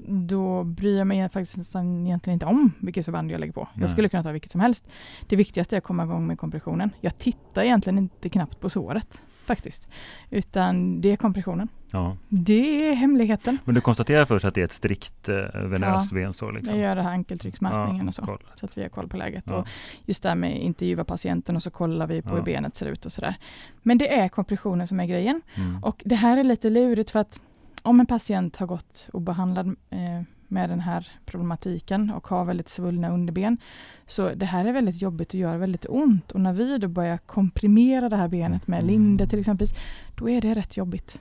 [0.07, 3.67] Då bryr jag mig faktiskt nästan egentligen inte om vilket förband jag lägger på.
[3.73, 3.81] Nej.
[3.81, 4.87] Jag skulle kunna ta vilket som helst.
[5.27, 6.89] Det viktigaste är att komma igång med kompressionen.
[7.01, 9.91] Jag tittar egentligen inte knappt på såret faktiskt.
[10.29, 11.67] Utan det är kompressionen.
[11.91, 12.17] Ja.
[12.29, 13.57] Det är hemligheten.
[13.65, 16.51] Men du konstaterar först att det är ett strikt eh, venöst bensår?
[16.51, 16.75] Liksom.
[16.75, 18.21] Jag gör det här ankeltrycksmätningen Ja, och så.
[18.21, 18.43] koll.
[18.55, 19.43] Så att vi har koll på läget.
[19.47, 19.55] Ja.
[19.55, 19.67] Och
[20.05, 22.35] just det här med intervjua patienten och så kollar vi på Ja.
[22.35, 23.35] hur benet ser ut och sådär.
[23.81, 25.41] Men det är kompressionen som är grejen.
[25.55, 25.83] Mm.
[25.83, 27.39] Och det här är lite lurigt för att
[27.83, 33.09] om en patient har gått obehandlad eh, med den här problematiken och har väldigt svullna
[33.09, 33.57] underben.
[34.05, 36.31] Så det här är väldigt jobbigt och gör väldigt ont.
[36.31, 38.87] Och när vi då börjar komprimera det här benet med Mm.
[38.91, 39.67] linde till exempel,
[40.15, 41.19] då är det rätt jobbigt.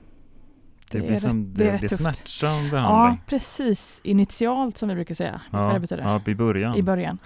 [0.90, 3.20] Det, det blir är som, rätt- det, det är det är smärtsam Ja, behandling.
[3.26, 4.00] precis.
[4.04, 5.40] Initialt som vi brukar säga.
[5.50, 6.02] Vad det betyder?
[6.02, 6.76] ja, i början.
[6.76, 7.18] I början.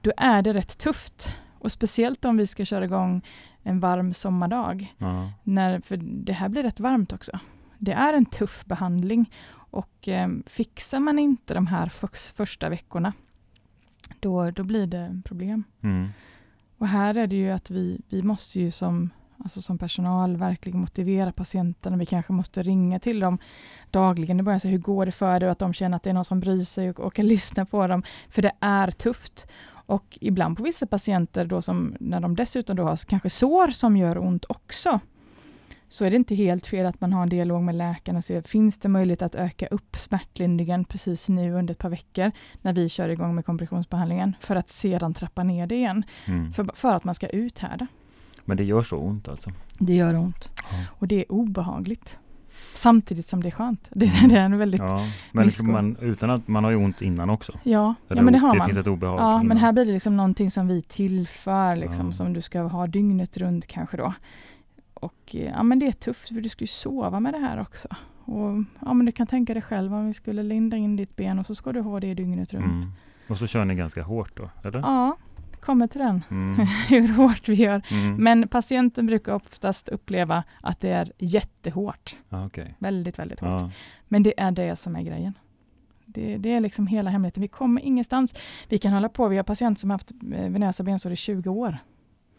[0.00, 1.28] Då är det rätt tufft.
[1.58, 3.22] Och speciellt om vi ska köra igång
[3.62, 4.94] en varm sommardag.
[4.98, 5.30] Ja.
[5.42, 7.38] När, för det här blir rätt varmt också.
[7.84, 13.12] Det är en tuff behandling och eh, fixar man inte de här för, första veckorna,
[14.20, 15.64] då, då blir det problem.
[15.80, 16.08] Mm.
[16.78, 20.80] Och här är det ju att vi, vi måste ju som, alltså som personal verkligen
[20.80, 21.96] motivera patienterna.
[21.96, 23.38] Vi kanske måste ringa till dem
[23.90, 25.46] dagligen i början, så hur går det för dig?
[25.46, 27.66] Och att de känner att det är någon som bryr sig och, och kan lyssna
[27.66, 28.02] på dem.
[28.28, 29.46] För det är tufft.
[29.86, 33.96] Och ibland på vissa patienter, då som, när de dessutom då har kanske sår som
[33.96, 35.00] gör ont också,
[35.92, 38.42] så är det inte helt fel att man har en dialog med läkaren och ser,
[38.42, 42.30] finns det möjlighet att öka upp smärtlindringen precis nu under ett par veckor,
[42.62, 46.52] när vi kör igång med kompressionsbehandlingen, för att sedan trappa ner det igen, Mm.
[46.52, 47.86] för, för att man ska uthärda.
[48.44, 49.50] Men det gör så ont alltså?
[49.78, 50.50] Det gör ont.
[50.70, 50.76] Ja.
[50.98, 52.16] Och det är obehagligt.
[52.74, 53.88] Samtidigt som det är skönt.
[53.90, 54.28] Det, Mm.
[54.28, 54.80] det är en väldigt...
[54.80, 55.64] Ja, Ja, men Misko.
[55.64, 57.52] man, utan att man har ju ont innan också?
[57.62, 58.66] ja, Eller men det har det man.
[58.68, 59.46] finns ett obehag Ja, innan.
[59.46, 62.12] men här blir det liksom någonting som vi tillför, liksom, Ja.
[62.12, 64.12] som du ska ha dygnet runt kanske då.
[65.02, 67.60] Och eh, ja, men det är tufft för du ska ju sova med det här
[67.60, 67.88] också.
[68.24, 71.38] Och ja, men du kan tänka dig själv om vi skulle linda in ditt ben
[71.38, 72.84] och så ska du ha det dygnet runt.
[72.84, 72.92] Mm.
[73.28, 74.80] Och så kör ni ganska hårt då, eller?
[74.80, 75.16] Ja,
[75.60, 76.24] kommer till den.
[76.30, 76.66] Mm.
[76.88, 77.82] Hur hårt vi gör.
[77.90, 78.14] Mm.
[78.16, 82.16] Men patienten brukar oftast uppleva att det är jättehårt.
[82.28, 82.74] Ja, okej.
[82.78, 83.48] Väldigt, väldigt hårt.
[83.48, 83.70] Ja.
[84.08, 85.38] Men det är det som är grejen.
[86.06, 87.40] Det, det är liksom hela hemligheten.
[87.40, 88.34] Vi kommer ingenstans.
[88.68, 91.50] Vi kan hålla på, vi har patienter som har haft eh, venösa bensår i 20
[91.50, 91.78] år.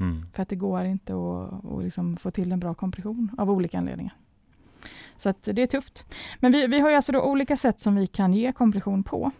[0.03, 0.25] Mm.
[0.33, 3.77] För att det går inte att, att liksom få till en bra kompression av olika
[3.77, 4.13] anledningar.
[5.17, 6.05] Så att det är tufft.
[6.39, 9.31] Men vi, vi har ju alltså då olika sätt som vi kan ge kompression på.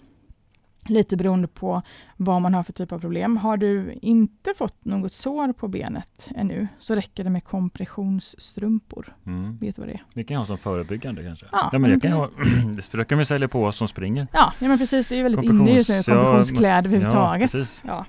[0.86, 1.82] Lite beroende på
[2.18, 3.38] vad man har för typ av problem.
[3.38, 9.16] Har du inte fått något sår på benet ännu så räcker det med kompressionsstrumpor.
[9.26, 9.58] Mm.
[9.58, 10.04] Vet du vad det är?
[10.14, 11.46] Det kan jag ha som förebyggande kanske.
[11.52, 12.74] Ja, Ja, men det men kan jag kan- ha.
[12.74, 14.28] Det försöker vi sälja på oss som springer.
[14.34, 15.08] Ja, ja men precis.
[15.08, 17.52] Det är ju väldigt inne just nu, Kompressions- ja, kompressionskläder Ja, överhuvudtaget.
[17.52, 17.84] precis.
[17.88, 18.06] Ja.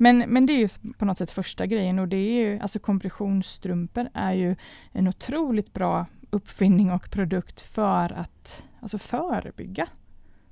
[0.00, 2.78] Men, men det är ju på något sätt första grejen och det är ju, alltså
[2.78, 4.56] kompressionsstrumpor är ju
[4.92, 9.86] en otroligt bra uppfinning och produkt för att alltså förebygga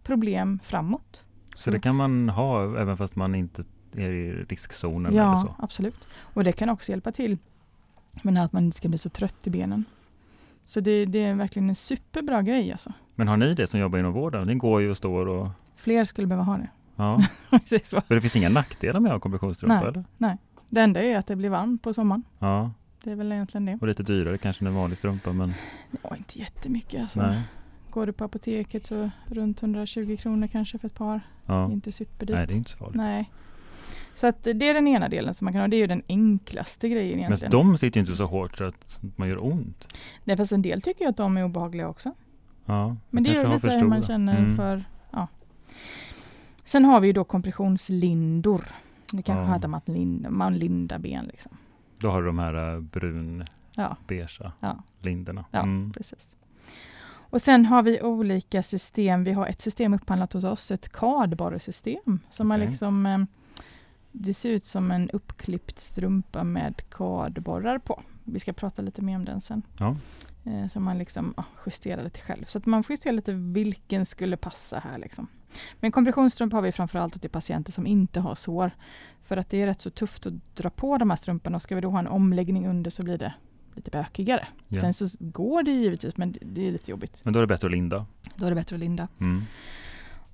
[0.02, 1.24] problem framåt.
[1.56, 3.62] Så det kan man ha även fast man inte
[3.96, 5.64] är i riskzonen eller Ja, så?
[5.64, 6.08] absolut.
[6.18, 7.38] Och det kan också hjälpa till
[8.24, 9.84] här att man inte ska bli så trött i benen.
[10.66, 12.92] Så det, det är verkligen en superbra grej alltså.
[13.14, 14.46] Men har ni det som jobbar inom vården?
[14.46, 15.48] Ni går ju och står och...
[15.76, 16.68] Fler skulle behöva ha det.
[16.96, 17.24] Ja.
[17.50, 18.00] Precis så.
[18.00, 19.88] För det finns inga nackdelar med att ha kompressionsstrumpa Nej.
[19.88, 20.38] eller?
[20.68, 22.22] Det enda är att det blir varmt på sommaren.
[22.38, 22.70] Ja,
[23.04, 23.78] Det är väl egentligen det.
[23.80, 25.54] och lite dyrare kanske än en vanlig strumpa men
[26.02, 27.20] Ja, inte jättemycket alltså.
[27.22, 27.42] nej.
[27.90, 31.20] Går du på apoteket så runt 120 kronor kanske för ett par.
[31.46, 31.70] Ja.
[31.72, 32.36] Inte superdyrt.
[32.38, 32.96] Nej, det är inte så farligt.
[32.96, 33.30] Nej.
[34.14, 35.68] Så att det är den ena delen som man kan ha.
[35.68, 37.50] Det är ju den enklaste grejen Men egentligen.
[37.52, 39.88] de sitter ju inte så hårt så att man gör ont.
[40.24, 42.12] Nej, fast en del tycker ju att de är obehagliga också.
[42.64, 44.56] Ja, Men det är ju lite hur man känner Mm.
[44.56, 45.28] för, ja.
[46.66, 48.64] Sen har vi ju då kompressionslindor.
[49.12, 49.54] Det kanske Ja.
[49.54, 51.52] heter man, linda, man lindar ben liksom.
[51.98, 55.44] Då har du de här äh, brun, Ja, beigea ja, linderna.
[55.50, 55.92] ja Mm.
[55.92, 56.36] precis.
[57.30, 59.24] Och sen har vi olika system.
[59.24, 62.20] Vi har ett system upphandlat hos oss, ett kardborresystem.
[62.30, 62.66] Som Okej.
[62.68, 63.18] liksom, eh,
[64.12, 68.02] det ser ut som en uppklippt strumpa med kardborrar på.
[68.24, 69.62] Vi ska prata lite mer om den sen.
[69.78, 69.96] Ja.
[70.46, 72.44] Eh, som man liksom ja, justerar lite själv.
[72.44, 74.98] Så att man får justera lite vilken skulle passa här.
[74.98, 75.26] Liksom.
[75.80, 78.70] Men kompressionsstrumpa har vi framförallt till patienter som inte har sår.
[79.22, 81.74] För att det är rätt så tufft att dra på de här strumporna och ska
[81.74, 83.34] vi då ha en omläggning under så blir det
[83.74, 84.48] lite bökigare.
[84.68, 84.80] Ja.
[84.80, 87.20] Sen så går det givetvis men det- är lite jobbigt.
[87.24, 88.06] Men då är det bättre att linda.
[88.36, 89.08] Då är det bättre att linda.
[89.20, 89.42] Mm.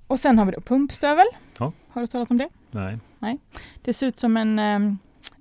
[0.07, 1.25] Och sen har vi då pumpstövel.
[1.59, 1.71] Ja.
[1.89, 2.49] Har du talat om det?
[3.19, 3.37] Nej.
[3.81, 4.97] Det ser ut som en, em,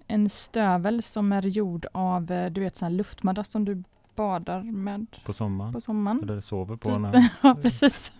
[0.06, 3.82] en stövel som är gjord av eh, du vet sån här luftmadrass som du
[4.14, 5.72] badar med På sommaren?
[5.72, 6.20] på sommaren.
[6.22, 6.98] Eller sover på Typ.
[7.00, 8.12] när, ja precis.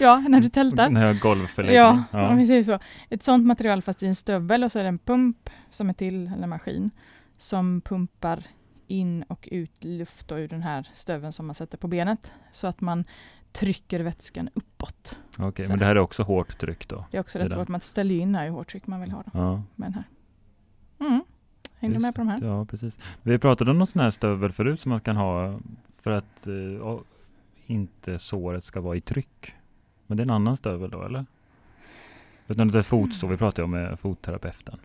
[0.00, 0.90] Ja, när du tältar.
[0.90, 1.76] när jag golvförläggning?
[1.76, 2.34] Ja, om ja.
[2.34, 2.78] vi säger så.
[3.08, 5.92] Ett sånt material fast i en stövel och så är det en pump som är
[5.92, 6.90] till, eller en maskin,
[7.38, 8.42] som pumpar
[8.86, 12.32] in och ut luft då ur den här stöveln som man sätter på benet.
[12.52, 13.04] Så att man
[13.52, 15.18] trycker vätskan uppåt.
[15.38, 15.70] Okej, Så.
[15.72, 17.04] men det här är också hårt tryck då?
[17.10, 19.22] Det är också rätt svårt, man ställer in här hur hårt tryck man vill ha
[19.22, 20.04] då, Ja, med den här.
[21.08, 21.24] Mm.
[21.80, 22.38] Hängde du med på de här?
[22.42, 22.98] ja precis.
[23.22, 25.58] Vi pratade om någon sån här stövel förut som man kan ha
[26.02, 27.00] för att eh, ja,
[27.66, 29.54] inte såret ska vara i tryck.
[30.06, 31.26] Men det är en annan stövel då eller?
[32.48, 34.78] Utan det är fotsår, vi pratade om med fotterapeuten.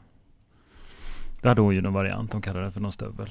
[1.42, 3.30] Där hade hon ju någon variant, de kallar det för någon stövel.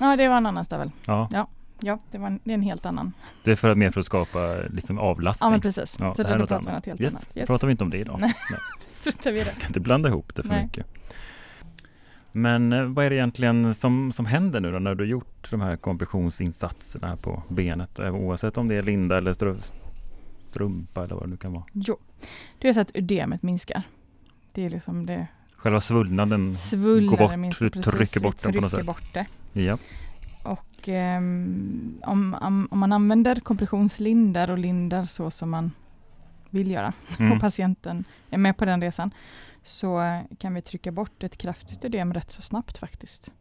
[0.00, 0.90] Ja, det var en annan stövel.
[1.06, 1.46] Ja,
[1.80, 3.12] Ja, det, var en, det är en helt annan.
[3.44, 5.46] det är för att mer för att skapa liksom avlastning.
[5.46, 5.96] Ja, men precis.
[6.00, 6.86] Ja, så det här är något pratar vi annat.
[6.86, 7.28] helt Yes, annat.
[7.36, 7.46] Yes.
[7.46, 8.20] pratar vi inte om det idag.
[8.20, 8.34] Nej.
[8.50, 8.60] Nej.
[8.92, 9.54] Struntar vi i Jag det.
[9.54, 10.64] ska inte blanda ihop det för Nej.
[10.64, 10.86] mycket.
[12.36, 15.60] Men eh, vad är det egentligen som, som händer nu då när du gjort de
[15.60, 17.98] här kompressionsinsatserna på benet?
[17.98, 19.72] Eh, Oavsett om det är linda eller stru-
[20.50, 21.64] strumpa eller vad det nu kan vara.
[21.72, 21.98] Jo,
[22.58, 23.82] det är så att ödemet minskar.
[24.52, 27.64] Det är liksom det Själva svullnaden svullnaden går bort, minskar.
[27.64, 28.86] du trycker Precis, bort vi den på något trycker sätt.
[28.86, 29.60] bort det.
[29.62, 29.78] Ja.
[30.42, 30.88] Och
[32.02, 35.70] om, om, om man använder kompressionslindar och lindar så som man
[36.50, 37.32] vill göra Mm.
[37.32, 39.10] och patienten är med på den resan
[39.64, 43.32] så eh, kan vi trycka bort ett kraftigt ödem rätt så snabbt faktiskt.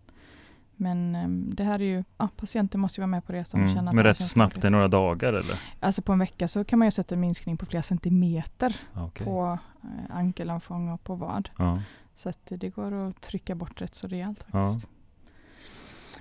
[0.75, 3.63] Men ehm, det här är ju, ja, patienten måste ju vara med på resan och
[3.65, 3.75] Mm.
[3.75, 5.59] känna att Men rätt så snabbt, i några dagar eller?
[5.79, 9.25] Alltså på en vecka så kan man ju sätta en minskning på flera centimeter Okej.
[9.25, 11.49] på eh, ankelomfång och på vad.
[11.57, 11.81] Ja.
[12.15, 14.63] Så att det går att trycka bort rätt så rejält Ja.
[14.63, 14.87] faktiskt.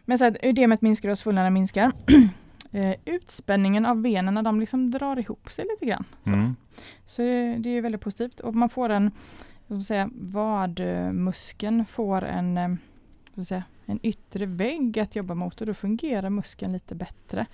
[0.05, 1.93] Men så att ödemet minskar och svullnaden minskar.
[2.71, 6.05] eh, utspänningen av benen när de liksom drar ihop sig lite grann.
[6.25, 6.57] Så, Mm.
[7.07, 8.41] så det, det är väldigt positivt.
[8.41, 9.11] Och man får en,
[9.77, 12.69] vad ska man säga, vadmuskeln får en, eh,
[13.35, 17.47] vad säga, en yttre vägg att jobba mot och då fungerar muskeln lite bättre.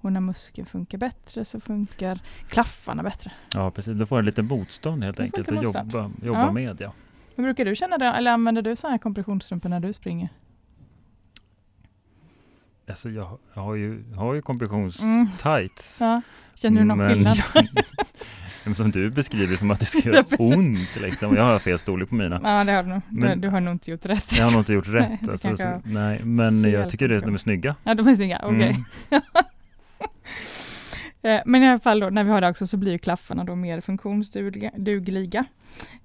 [0.00, 3.32] Och när muskeln funkar bättre så funkar klaffarna bättre.
[3.54, 3.98] ja, precis.
[3.98, 5.92] Du får en liten motstånd helt enkelt lite att motstånd.
[5.94, 6.52] jobba, jobba Ja.
[6.52, 6.80] med.
[6.80, 6.92] Ja.
[7.34, 10.28] Men brukar du känna det, eller använder du sådana här kompressionsstrumpor när du springer?
[12.88, 15.28] Alltså jag, jag har ju, jag har ju kompressions Mm.
[15.42, 16.00] tights.
[16.00, 16.20] Ja.
[16.54, 17.36] Känner du någon skillnad?
[18.74, 21.36] som du beskriver som att det ska göra ont liksom.
[21.36, 22.40] Jag har fel storlek på mina.
[22.44, 23.00] Ja, det har du nog.
[23.08, 24.38] Men- du har nog inte gjort rätt.
[24.38, 25.10] Jag har nog inte gjort Nej, rätt.
[25.22, 27.74] det alltså, så, nej, men jag tycker det, de är snygga.
[27.84, 28.40] Ja, de är snygga.
[28.44, 28.76] Okej.
[29.10, 29.22] Mm.
[31.22, 33.54] Eh, Men i alla fall då, när vi har det också så blir klaffarna då
[33.54, 35.44] mer funktionsdugliga.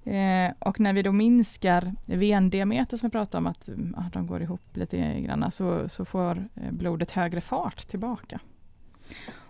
[0.04, 4.26] Eh, och när vi då minskar vendiameter som vi pratade om att mm, ja, de
[4.26, 8.40] går ihop lite grann så, så får eh, blodet högre fart tillbaka.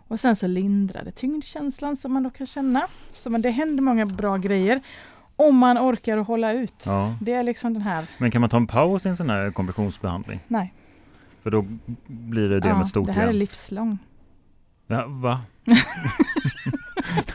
[0.09, 2.83] Och sen så lindrar det tyngdkänslan som man då kan känna.
[3.13, 4.81] Så man, det händer många bra grejer
[5.37, 6.83] om man orkar att hålla ut.
[6.87, 7.15] Ja.
[7.21, 9.51] Det är liksom den här, Men kan man ta en paus i en sån här
[9.51, 10.41] kompressionsbehandling?
[10.49, 10.75] nej,
[11.43, 11.67] För då
[12.07, 13.39] blir det det ja, med stort det här är igen.
[13.39, 13.99] livslång.
[14.87, 15.41] Ja, va?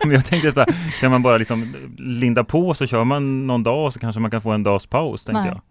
[0.02, 3.86] Men jag tänkte att kan man bara liksom linda på så kör man någon dag
[3.86, 5.50] och så kanske man kan få en dags paus tänkte Nej.
[5.50, 5.62] jag.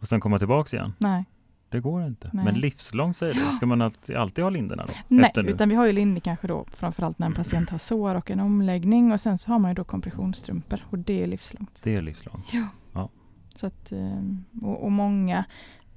[0.00, 0.92] Och sen komma tillbaks igen.
[0.98, 1.24] Nej.
[1.70, 2.30] Det går inte.
[2.32, 2.44] Nej.
[2.44, 3.56] Men livslång säger du.
[3.56, 4.92] Ska man alltid, alltid ha linderna då?
[5.08, 8.30] Nej, utan vi har ju linne kanske då framförallt när en patient har sår och
[8.30, 11.80] en omläggning och sen så har man ju då kompressionsstrumpor och det är livslångt.
[11.82, 12.42] Det är livslång.
[13.58, 14.22] Så att, eh,
[14.62, 15.44] och, och många,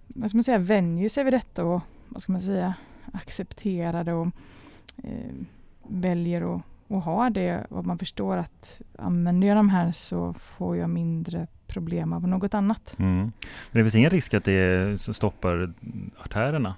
[0.07, 2.73] vad ska man säga, vänjer sig vid detta och vad ska man säga,
[3.13, 4.27] accepterar det och
[5.03, 5.33] eh,
[5.87, 10.77] väljer att, att ha det och man förstår att använder jag de här så får
[10.77, 12.95] jag mindre problem av något annat.
[12.99, 13.31] Mm.
[13.71, 15.73] Det finns ingen risk att det stoppar
[16.23, 16.75] artärerna?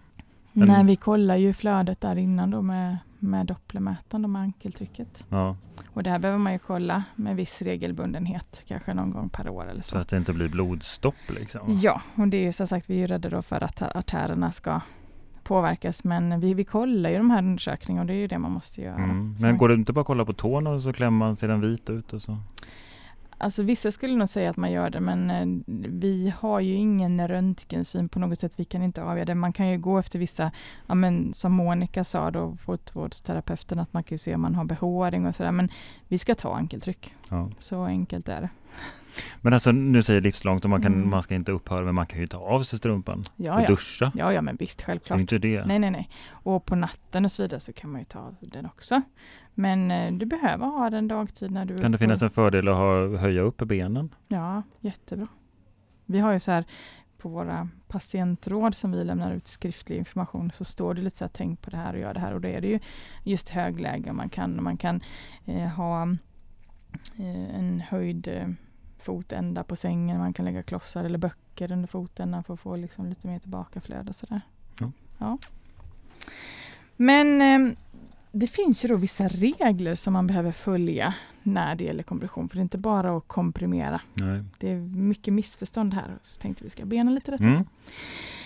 [0.56, 5.24] Men- Nej, vi kollar ju flödet där innan då med, med dopplermätaren med ankeltrycket.
[5.30, 9.50] Ja, Och det här behöver man ju kolla med viss regelbundenhet, kanske någon gång per
[9.50, 9.90] år eller så.
[9.92, 11.62] så att det inte blir blodstopp liksom?
[11.82, 14.82] Ja, och det är ju som sagt, vi är rädda då för att artärerna ska
[15.44, 18.52] påverkas, men vi, vi kollar ju de här undersökningarna och det är ju det man
[18.52, 18.96] måste göra.
[19.04, 19.36] Mm.
[19.40, 21.62] Men går det inte bara att kolla på tårna och så klämmer man, ser den
[21.62, 22.38] vit ut och så?
[23.44, 27.28] Alltså vissa skulle nog säga att man gör det, men eh, vi har ju ingen
[27.28, 28.54] röntgensyn på något sätt.
[28.56, 29.36] Vi kan inte avgöra det.
[29.36, 30.52] Man kan ju gå efter vissa,
[30.88, 35.26] ja, men som Monica sa då, fotvårdsterapeuten, att man kan se om man har behåring
[35.26, 35.52] och sådär.
[35.52, 35.70] Men
[36.08, 37.14] vi ska ta ankeltryck.
[37.30, 37.50] Ja.
[37.60, 38.50] Så enkelt är det.
[39.42, 41.10] Men alltså nu säger livslångt och man, kan, Mm.
[41.10, 43.68] man ska inte upphöra, men man kan ju ta av sig strumpan Ja, och ja.
[43.68, 44.12] duscha.
[44.16, 45.20] Ja, ja, men visst, Det är självklart.
[45.20, 45.66] inte det.
[45.66, 46.10] Nej, nej, nej.
[46.30, 49.02] Och på natten och så vidare så kan man ju ta av den också.
[49.54, 51.78] Men eh, du behöver ha den dagtid när du...
[51.78, 54.10] Kan det finnas en fördel att ha, höja upp benen?
[54.28, 55.28] Ja, jättebra.
[56.06, 56.64] Vi har ju så här
[57.18, 61.32] på våra patientråd som vi lämnar ut skriftlig information så står det lite så här
[61.34, 62.80] tänk på det här och gör det här och då är det ju
[63.24, 65.02] just högläge man kan man kan
[65.46, 66.04] eh, ha
[67.18, 68.48] eh, en höjd eh,
[69.04, 73.10] fotända på sängen, man kan lägga klossar eller böcker under fotändan för att få liksom
[73.10, 74.42] lite mer tillbakaflöde sådär.
[74.80, 74.92] Ja.
[75.18, 75.38] Ja.
[76.96, 77.74] Men eh,
[78.32, 81.14] det finns ju då vissa regler som man behöver följa
[81.44, 82.50] när det gäller kompression.
[82.50, 84.02] För det är inte bara att komprimera.
[84.14, 84.44] Nej.
[84.58, 86.18] Det är mycket missförstånd här.
[86.22, 87.42] Så tänkte vi ska bena lite rätt.
[87.42, 87.64] Mm.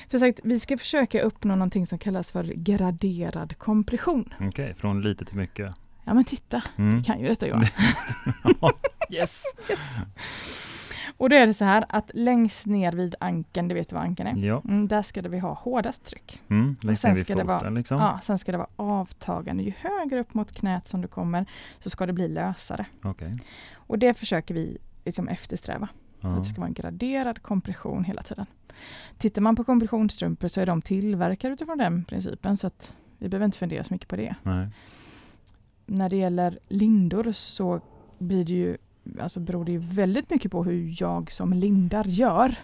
[0.10, 4.34] För sagt, vi ska försöka uppnå någonting som kallas för graderad kompression.
[4.40, 5.76] Okej, från lite till mycket.
[6.08, 6.98] Ja men titta, Mm.
[6.98, 7.66] du kan ju detta Johan.
[9.10, 9.44] yes!
[11.18, 14.04] Och då är det så här att längst ner vid ankeln, det vet du vad
[14.04, 14.48] ankeln är?
[14.48, 16.42] Ja, Mm, där ska det vi ha hårdast tryck.
[16.50, 16.76] mm.
[16.82, 17.98] längst sen ner vid ska det foten vara- liksom.
[18.00, 19.64] Ja, sen ska det vara avtagande.
[19.64, 21.46] Ju högre upp mot knät som du kommer
[21.80, 22.86] så ska det bli lösare.
[23.04, 23.40] Okej.
[23.76, 25.90] Och det försöker vi liksom eftersträva.
[26.22, 26.30] Ja.
[26.30, 28.46] Att det ska vara en graderad kompression hela tiden.
[29.18, 33.46] Tittar man på kompressionsstrumpor så är de tillverkade utifrån den principen så att vi behöver
[33.46, 34.36] inte fundera så mycket på det.
[34.44, 34.68] Nej.
[35.90, 37.82] När det gäller lindor så
[38.18, 38.78] blir det ju,
[39.20, 42.56] alltså beror det ju väldigt mycket på hur jag som lindar gör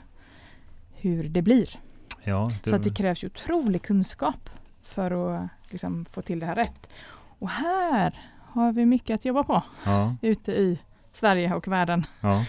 [0.92, 1.80] hur det blir.
[2.24, 4.50] Ja, det, Så att det krävs otrolig kunskap
[4.84, 6.90] för att liksom, få till det här rätt.
[7.40, 10.80] Och här har vi mycket att jobba på ja, ute i
[11.12, 12.06] Sverige och världen.
[12.22, 12.46] ja,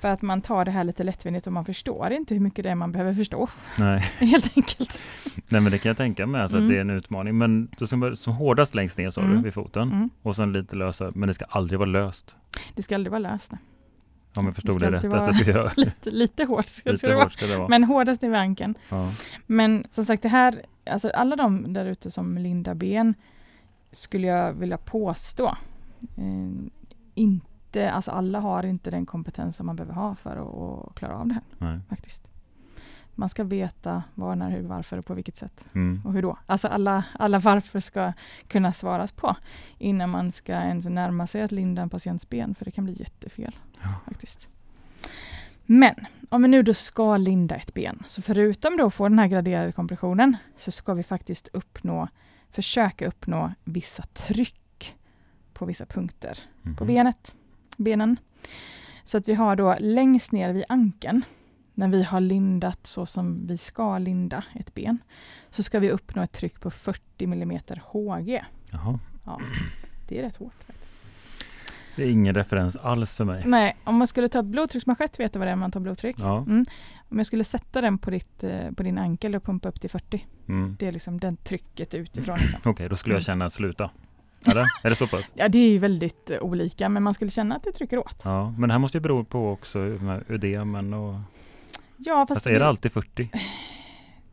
[0.00, 2.70] För att man tar det här lite lättvindigt och man förstår inte hur mycket det
[2.70, 3.48] är man behöver förstå.
[3.78, 4.00] nej.
[4.18, 5.00] Helt enkelt.
[5.48, 6.66] nej, men det kan jag tänka mig, alltså, Mm.
[6.66, 7.38] att det är en utmaning.
[7.38, 9.36] Men då ska man, som hårdast längst ner sa Mm.
[9.36, 9.92] du, vid foten.
[9.92, 10.10] Mm.
[10.22, 12.36] Och sen lite lösa, men det ska aldrig vara löst.
[12.74, 13.52] Det ska aldrig vara löst.
[13.52, 13.60] nej.
[14.34, 15.70] Om jag förstod ska det rätt, att det ska göra.
[15.76, 17.68] Lite, lite hårt ska, Lite det hårt ska det vara.
[17.68, 18.74] Men hårdast är vid ankeln.
[18.88, 19.12] ja.
[19.46, 23.14] Men som sagt, det här, alltså alla de där ute som lindar ben
[23.92, 25.46] skulle jag vilja påstå.
[26.16, 26.24] Eh,
[27.14, 27.46] inte,
[27.86, 31.28] alltså alla har inte den kompetens som man behöver ha för att, att klara av
[31.28, 31.80] det här Nej.
[31.88, 32.22] faktiskt.
[33.14, 35.64] Man ska veta var, när, hur, varför och på vilket sätt.
[35.74, 36.02] Mm.
[36.04, 36.38] Och hur då?
[36.46, 38.12] Alltså alla, alla varför ska
[38.46, 39.36] kunna svaras på
[39.78, 42.94] innan man ska ens närma sig att linda en patients ben, för det kan bli
[42.98, 43.56] jättefel.
[43.82, 43.88] Ja.
[44.04, 44.48] faktiskt.
[45.66, 45.94] Men
[46.28, 49.26] om vi nu då ska linda ett ben, så förutom då att få den här
[49.26, 52.08] graderade kompressionen, så ska vi faktiskt uppnå,
[52.50, 54.96] försöka uppnå vissa tryck
[55.52, 56.86] på vissa punkter på Mhm.
[56.86, 57.34] benet,
[57.78, 58.16] benen.
[59.04, 61.22] Så att vi har då längst ner vid ankeln,
[61.74, 64.98] när vi har lindat så som vi ska linda ett ben,
[65.50, 67.58] så ska vi uppnå ett tryck på 40 mm
[67.92, 68.44] HG.
[68.72, 68.98] Jaha.
[69.24, 69.40] Ja,
[70.08, 70.64] det är rätt hårt.
[70.66, 70.94] Faktiskt.
[71.96, 73.42] Det är ingen referens alls för mig.
[73.46, 76.16] Nej, om man skulle ta ett blodtrycksmanschett, vet du vad det är man tar blodtryck?
[76.18, 76.38] Ja.
[76.38, 76.64] Mm.
[77.08, 79.90] Om jag skulle sätta den på, ditt, eh, på din ankel och pumpa upp till
[79.90, 80.76] 40, Mm.
[80.78, 82.38] det är liksom den trycket utifrån.
[82.40, 82.60] Liksom.
[82.64, 83.24] Okej, då skulle jag Mm.
[83.24, 83.90] känna sluta.
[84.46, 84.66] Eller?
[84.82, 85.32] Är det så pass?
[85.36, 88.22] Ja, det är ju väldigt eh, olika, men man skulle känna att det trycker åt.
[88.24, 89.78] Ja, men det här måste ju bero på också
[90.28, 91.14] ödemen och...
[91.96, 93.30] Ja, fast Alltså är det alltid 40?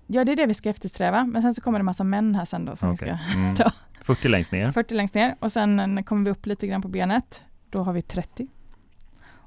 [0.07, 1.23] Ja, det är det vi ska eftersträva.
[1.23, 3.17] Men sen så kommer det massa män här sen då som Okej.
[3.33, 3.55] vi Mm.
[3.55, 3.71] ta.
[4.01, 4.71] 40 längst ner?
[4.71, 7.41] ska 40 längst ner och sen när kommer vi upp lite grann på benet.
[7.69, 8.47] Då har vi 30.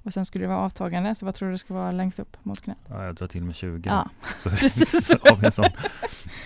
[0.02, 2.36] Och sen skulle det vara avtagande, så vad tror du det ska vara längst upp
[2.42, 2.78] mot knät?
[2.88, 3.88] Ja, jag drar till med 20.
[3.88, 4.08] Ja,
[4.42, 5.10] precis.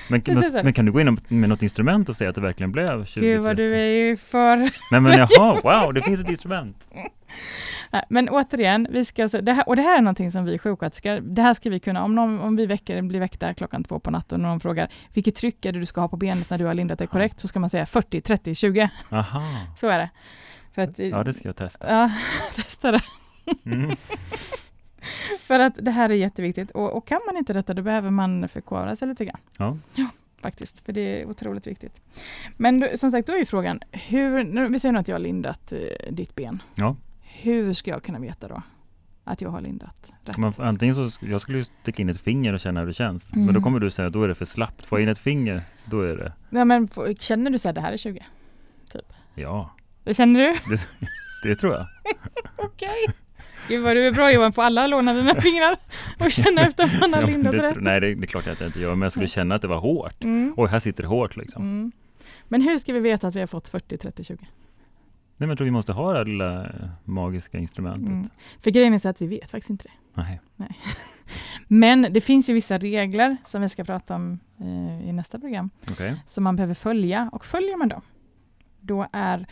[0.09, 2.73] Men, Precis men, kan du gå in med något instrument och säga att det verkligen
[2.73, 3.21] blev 20?
[3.21, 3.63] gud vad 30?
[3.63, 4.57] du är ju för...
[4.91, 6.89] Nej men jaha, wow, det finns ett instrument!
[7.93, 10.59] Nej, men återigen, vi ska, alltså- det här, och det här är någonting som vi
[10.59, 13.99] sjuksköterskor, det här ska vi kunna, om, någon, om vi väcker, blir väckta klockan två
[13.99, 16.59] på natten och någon frågar vilket tryck är det du ska ha på benet när
[16.59, 18.91] du har lindat det korrekt, så ska man säga 40, 30, 20.
[19.11, 19.43] Aha,
[19.81, 20.11] Så är det.
[20.83, 21.93] Att, ja det ska jag testa.
[21.95, 22.11] Ja,
[22.55, 23.01] testa det.
[23.65, 23.97] Mm.
[25.41, 28.49] För att det här är jätteviktigt och, och kan man inte detta då behöver man
[28.49, 29.39] förkovra sig lite grann.
[29.59, 29.77] Ja.
[30.41, 32.01] Faktiskt, för det är otroligt viktigt.
[32.57, 35.15] Men då, som sagt, då är ju frågan, hur, nu, vi säger nu att jag
[35.15, 35.79] har lindat eh,
[36.13, 36.63] ditt ben.
[36.75, 36.97] Ja.
[37.21, 38.63] Hur ska jag kunna veta då
[39.25, 40.37] att jag har lindat rätt?
[40.37, 43.33] Man, antingen så, jag skulle ju sticka in ett finger och känna hur det känns.
[43.33, 43.55] Men Mm.
[43.55, 44.87] då kommer du säga, då är det för slappt.
[44.87, 46.89] Får jag in ett finger, då är det, Ja, men
[47.19, 48.25] känner du så här, det här är 20?
[49.35, 49.71] ja,
[50.05, 50.77] Det känner du?
[51.49, 51.87] det tror jag.
[52.57, 53.07] Okej.
[53.69, 55.77] Gud vad du är bra Johan på alla låna dina fingrar
[56.19, 57.77] och känna efter om man har lindat rätt.
[57.81, 59.69] nej, det, det är klart att jag inte gör, men jag skulle känna att det
[59.69, 60.25] var hårt.
[60.25, 60.55] Mm.
[60.57, 61.63] Oj, här sitter det hårt liksom.
[61.63, 61.93] Mm.
[62.49, 64.37] Men hur ska vi veta att vi har fått 40, 30, 20?
[64.41, 64.49] Nej,
[65.37, 66.71] men jag tror vi måste ha det här lilla eh,
[67.05, 68.09] magiska instrumentet.
[68.09, 68.29] Mm.
[68.61, 70.23] För grejen är så att vi vet faktiskt inte det.
[70.23, 70.41] Nej.
[71.69, 75.71] Men det finns ju vissa regler som vi ska prata om eh, i nästa program
[75.91, 76.17] Okej.
[76.27, 78.03] som man behöver följa och följer man dem
[78.83, 79.47] då är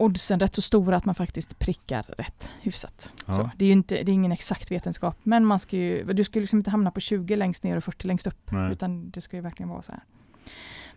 [0.00, 3.12] oddsen rätt så stora att man faktiskt prickar rätt hyfsat.
[3.26, 3.34] Ja.
[3.34, 6.40] Så, det är inte, det är ingen exakt vetenskap men man ska ju, du ska
[6.40, 8.72] liksom inte hamna på 20 längst ner och 40 längst upp Nej.
[8.72, 10.00] utan det ska ju verkligen vara så här.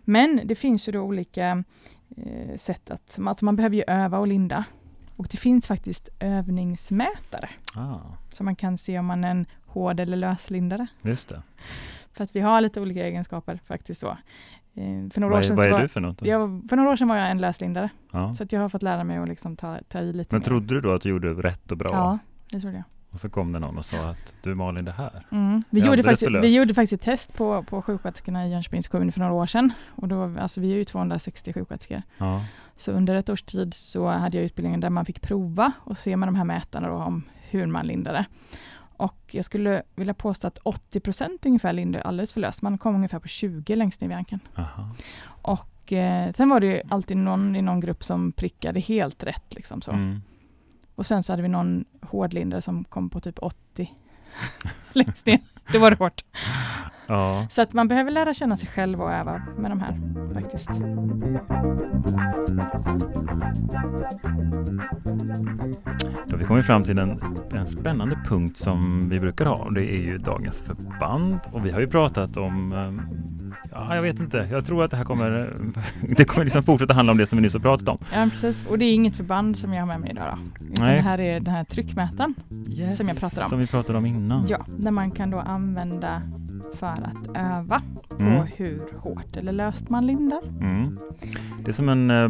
[0.00, 1.64] Men det finns ju då olika
[2.16, 4.64] eh, sätt att, alltså man behöver ju öva och linda
[5.16, 7.98] och det finns faktiskt övningsmätare Ah,
[8.32, 10.86] så man kan se om man är en hård eller löslindare.
[11.02, 11.42] just det.
[12.12, 14.16] För att vi har lite olika egenskaper faktiskt så.
[14.76, 16.18] Eh, för, några år Vad är, sedan vad är var, du för något?
[16.18, 16.26] då?
[16.26, 17.88] jag, för några år sedan var jag en löslindare.
[18.12, 18.34] ja.
[18.34, 20.44] Så att jag har fått lära mig att liksom ta, ta i lite Men mer.
[20.44, 21.88] trodde du då att du gjorde rätt och bra?
[21.92, 22.18] Ja,
[22.50, 22.84] det trodde jag.
[23.10, 25.26] Och så kom det någon och sa att du Malin det här.
[25.30, 25.62] Mm.
[25.70, 29.12] Vi, Det gjorde faktiskt, vi gjorde faktiskt ett test på, på sjuksköterskorna i Jönköpings kommun
[29.12, 29.72] för några år sedan.
[29.88, 32.02] Och då, alltså vi är ju 260 sjuksköterskor.
[32.18, 32.44] Ja.
[32.76, 36.16] Så under ett års tid så hade jag utbildningen där man fick prova och se
[36.16, 38.24] med de här mätarna då om hur man lindade.
[38.96, 42.62] Och jag skulle vilja påstå att 80 procent ungefär lindade alldeles för löst.
[42.62, 44.40] Man kom ungefär på 20 längst ner vid ankeln.
[45.26, 49.54] Och eh, sen var det ju alltid någon i någon grupp som prickade helt rätt.
[49.54, 49.92] Liksom så.
[49.92, 50.22] Mm.
[50.94, 53.92] Och sen så hade vi någon hårdlindare som kom på typ 80
[54.92, 55.38] längst ner.
[55.72, 56.24] Det var det hårt.
[57.06, 57.46] Ja.
[57.50, 60.00] Så att man behöver lära känna sig själv och öva med de här
[60.34, 60.68] faktiskt.
[66.26, 67.20] Då har vi kommit fram till en,
[67.52, 69.70] en spännande punkt som vi brukar ha.
[69.70, 71.40] Det är ju dagens förband.
[71.52, 73.02] Och vi har ju pratat om, ehm,
[73.72, 75.54] ja jag vet inte, jag tror att det här kommer,
[76.16, 77.98] det kommer liksom fortsätta handla om det som vi nyss har pratat om.
[78.12, 80.64] Ja precis, och det är inget förband som jag har med mig idag då.
[80.82, 80.96] Nej.
[80.96, 82.34] det här är den här tryckmätaren.
[82.68, 82.96] Yes.
[82.96, 83.50] Som jag pratade om.
[83.50, 84.46] Som vi pratade om innan.
[84.48, 86.22] Ja, där man kan då använda
[86.74, 88.46] för att öva på Mm.
[88.56, 90.40] hur hårt eller löst man lindar.
[90.60, 90.98] Mm.
[91.58, 92.28] Det är som en eh,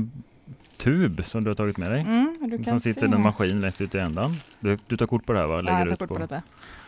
[0.76, 2.00] tub som du har tagit med dig.
[2.00, 4.30] Mm, Som sitter se en maskin längst ut i ändan.
[4.60, 5.54] Du, du tar kort på det här va?
[5.54, 6.14] Ja, Lägger jag tar ut kort på.
[6.14, 6.42] på detta.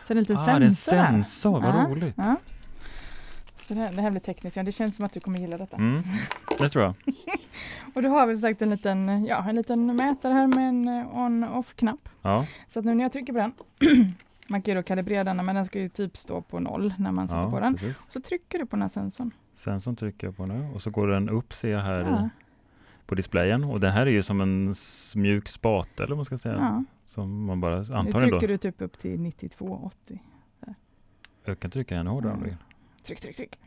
[0.07, 2.13] Så en liten ah, det är en sensor sensor, vad Ja, roligt.
[2.17, 2.35] Ja.
[3.67, 5.57] Så det, här, det här blir tekniskt, ja, det känns som att du kommer gilla
[5.57, 5.77] detta.
[5.77, 6.01] Mm.
[6.59, 6.93] Det tror jag.
[7.93, 12.09] Och då har vi sagt en liten, ja, en liten mätare här med en on-off-knapp.
[12.21, 13.53] Ja, Så att nu när jag trycker på den,
[14.49, 17.11] man kan ju då kalibrera den, men den ska ju typ stå på noll när
[17.11, 17.73] man sätter ja på den.
[17.75, 18.05] precis.
[18.11, 19.31] Så trycker du på den här sensorn.
[19.55, 22.29] Sensorn trycker jag på nu och så går den upp ser jag här Ja, i,
[23.05, 23.63] på displayen.
[23.63, 24.73] Och den här är ju som en
[25.15, 26.55] mjuk spate eller vad man ska säga.
[26.55, 26.83] ja.
[27.05, 28.39] Som man bara Nu antagligen då.
[28.39, 29.89] trycker du typ upp till 92-80.
[31.45, 32.57] Jag kan trycka ännu hårdare om du vill.
[33.03, 33.59] Tryck, tryck, tryck.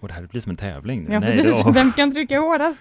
[0.00, 1.06] Och det här blir som en tävling.
[1.10, 1.76] Ja, Nej, precis.
[1.76, 2.78] Vem kan trycka hårdast?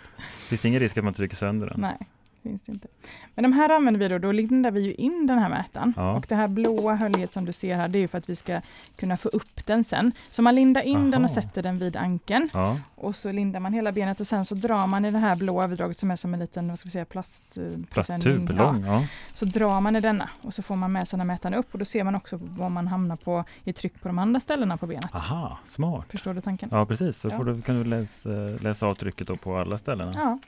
[0.50, 1.82] finns det ingen risk att man trycker sönder den?
[1.82, 1.98] Nej,
[2.44, 2.88] finns det inte.
[3.36, 5.94] Men de här använder vi då, då lindar vi ju in den här mätaren.
[5.98, 6.14] Ja.
[6.16, 8.36] Och det här blåa höljet som du ser här, det är ju för att vi
[8.36, 8.62] ska
[8.96, 10.12] kunna få upp den sen.
[10.30, 11.42] Så man lindar in den och Aha.
[11.42, 12.50] sätter den vid ankeln.
[12.54, 15.36] Ja, Och så lindar man hela benet och sen så drar man i det här
[15.36, 17.58] blåa överdraget som är som en liten, vad ska vi säga, plast...
[17.58, 18.56] eh, plasttub, Ja.
[18.56, 18.84] lång.
[18.86, 19.04] Ja.
[19.36, 21.74] Så drar man i denna och så får man med sig den här mätaren upp
[21.74, 24.78] och då ser man också vad man hamnar på i tryck på de andra ställena
[24.78, 25.16] på benet.
[25.16, 26.06] Aha, smart.
[26.10, 26.70] Förstår du tanken?
[26.72, 27.18] Ja, precis.
[27.18, 28.30] Så du, kan du läsa,
[28.62, 30.12] läsa av trycket på alla ställena.
[30.16, 30.40] Ja,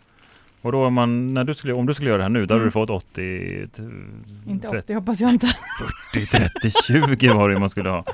[0.66, 2.54] Och då om, man, när du skulle, om du skulle göra det här nu, då
[2.54, 2.68] hade Mm.
[2.68, 3.82] du fått 80, t-
[4.48, 5.48] inte 30, 80 hoppas jag inte.
[6.14, 6.72] 40, 30,
[7.18, 8.06] 20 var det man skulle ha.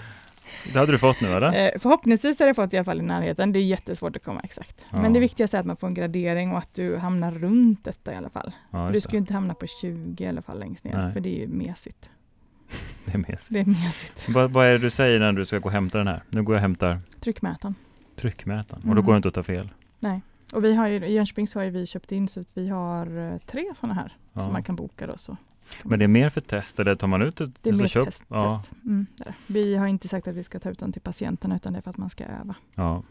[0.74, 1.66] det hade du fått nu eller?
[1.66, 3.52] Eh, förhoppningsvis har jag fått i alla fall i närheten.
[3.54, 4.86] Det är jättesvårt att komma exakt.
[4.92, 5.02] Ja.
[5.02, 8.14] Men det viktigaste är att man får en gradering och att du hamnar runt detta
[8.14, 8.52] i alla fall.
[8.72, 11.14] Ja, du ska ju inte hamna på 20 i alla fall längst ner, Nej.
[11.14, 12.10] för det är ju mesigt.
[13.06, 13.48] det är mesigt.
[13.50, 14.26] Det är mesigt.
[14.30, 16.24] Vad, vad är det du säger när du ska gå och hämta den här?
[16.30, 17.76] Nu går jag och hämtar Tryckmätaren.
[18.16, 19.06] tryckmätaren och då Mm.
[19.06, 19.70] går det inte att ta fel.
[20.54, 23.32] Och vi har ju, i Jönköping så har vi köpt in så att vi har
[23.34, 24.42] eh, tre sådana här Ja.
[24.42, 25.18] som man kan boka då.
[25.18, 25.38] Så.
[25.84, 28.06] Men det är mer för test eller tar man ut ett Det är mer köp-
[28.06, 28.24] test.
[28.28, 28.72] Ja, test.
[28.86, 29.06] Mm.
[29.48, 31.82] Vi har inte sagt att vi ska ta ut dem till patienterna utan det är
[31.82, 32.56] för att man ska öva.
[32.76, 33.04] ja,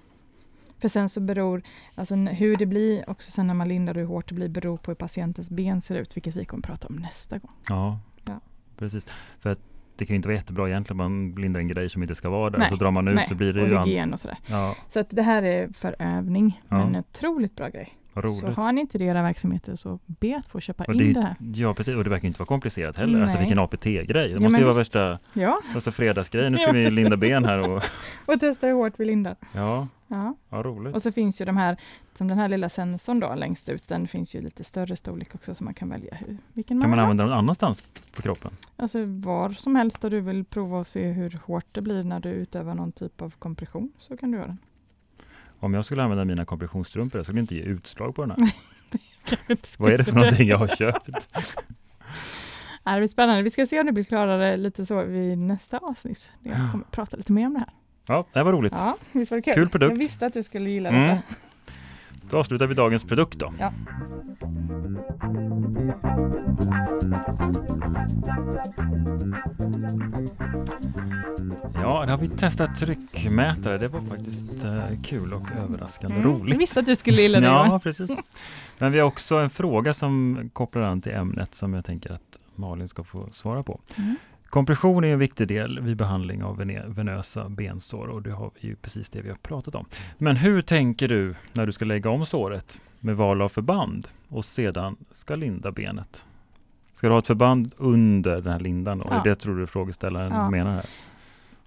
[0.78, 1.62] För sen så beror,
[1.95, 4.76] alltså hur det blir också sen när man lindar och hur hårt det blir beror
[4.76, 7.51] på hur patientens ben ser ut, vilket vi kommer prata om nästa gång.
[7.68, 8.41] ja, Ja.
[8.76, 9.07] precis.
[9.41, 9.59] För att
[10.01, 12.51] det kan ju inte vara jättebra egentligen man lindar en grej som inte ska vara
[12.51, 12.59] där.
[12.59, 13.26] Nej, Så drar man ut nej.
[13.28, 14.38] så blir det Och ju hygien och sådär.
[14.46, 16.78] Ja, Så att det här är för övning, Ja.
[16.78, 17.88] men en otroligt bra grej.
[18.14, 20.98] Så har ni inte det i era verksamheter så be att få köpa Och in
[20.98, 21.36] det, det här.
[21.54, 23.20] Ja precis, och det verkar inte vara komplicerat heller.
[23.22, 23.46] Alltså Nej.
[23.46, 24.06] vilken APT-grej.
[24.28, 24.96] Det Ja, måste ju vara visst.
[24.96, 26.52] värsta Ja, alltså fredagsgrejen.
[26.52, 27.82] Nu ska Ja, vi linda ben här och
[28.26, 29.36] och testa hur hårt vi lindar.
[29.52, 30.34] ja, Ja.
[30.48, 30.94] vad roligt.
[30.94, 31.76] Och så finns ju de här,
[32.18, 35.54] som den här lilla sensorn då längst ut, den finns ju lite större storlek också
[35.54, 37.04] så man kan välja hur, vilken man Kan man vill ha.
[37.11, 37.82] använda den annanstans
[38.16, 38.50] på kroppen?
[38.76, 42.20] Alltså var som helst där du vill prova och se hur hårt det blir när
[42.20, 44.58] du utövar någon typ av kompression så kan du göra den.
[45.61, 48.50] Om jag skulle använda mina kompressionsstrumpor, jag skulle inte ge utslag på den här.
[49.78, 51.06] Vad är det för någonting jag har köpt?
[52.84, 53.42] Det blir spännande.
[53.42, 56.30] Vi ska se om det blir klarare lite så vid nästa avsnitt.
[56.42, 56.70] Jag Ja.
[56.70, 57.68] kommer prata lite mer om det här.
[58.06, 58.72] Ja, det var roligt.
[58.76, 59.54] Ja, visst var det kul?
[59.54, 59.90] Kul produkt.
[59.92, 61.08] Jag visste att du skulle gilla Mm.
[61.08, 61.22] detta.
[62.30, 63.52] Då avslutar vi dagens produkt då.
[63.58, 63.72] Ja.
[71.83, 73.78] Ja, då har vi testat tryckmätare.
[73.78, 76.28] Det var faktiskt eh, kul och överraskande Mm.
[76.31, 76.53] roligt.
[76.55, 77.47] Jag visste att du skulle gilla det.
[77.47, 78.11] Ja, precis.
[78.78, 82.39] Men vi har också en fråga som kopplar an till ämnet som jag tänker att
[82.55, 83.81] Malin ska få svara på.
[83.97, 84.16] Mm.
[84.49, 86.57] Kompression är en viktig del vid behandling av
[86.87, 89.87] venösa bensår och det har vi ju precis det vi har pratat om.
[90.18, 94.45] Men hur tänker du när du ska lägga om såret med val av förband och
[94.45, 96.24] sedan ska linda benet?
[96.93, 99.07] Ska du ha ett förband under den här lindan då?
[99.11, 99.20] Ja.
[99.24, 100.51] Det tror du frågeställaren Ja.
[100.51, 100.87] menar här?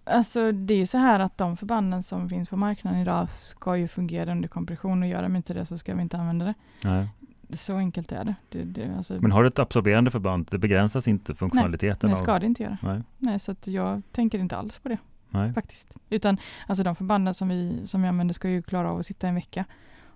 [0.06, 3.78] Alltså det är ju så här att de förbanden som finns på marknaden idag ska
[3.78, 6.54] ju fungera under kompression och gör de inte det så ska vi inte använda det.
[6.84, 7.08] Nej.
[7.54, 8.36] Så enkelt är det.
[8.50, 12.22] det, det alltså, Men har du ett absorberande förband, det begränsas inte funktionaliteten det av...
[12.24, 12.78] ska det inte göra.
[12.82, 13.02] Nej.
[13.18, 14.98] Nej, så att jag tänker inte alls på det
[15.30, 15.54] Nej.
[15.54, 15.96] faktiskt.
[16.10, 16.38] Utan
[16.68, 19.36] alltså de förbanden som vi, som vi använder ska ju klara av att sitta en
[19.36, 19.66] vecka.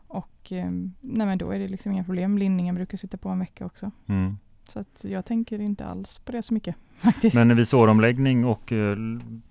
[0.08, 0.72] Och eh,
[1.02, 2.38] nej, men då är det liksom inga problem.
[2.38, 3.92] Lindningen brukar sitta på en vecka också.
[4.08, 4.38] Mm.
[4.70, 7.36] Så att jag tänker inte alls på det så mycket faktiskt.
[7.36, 8.98] Men vid såromläggning och eh,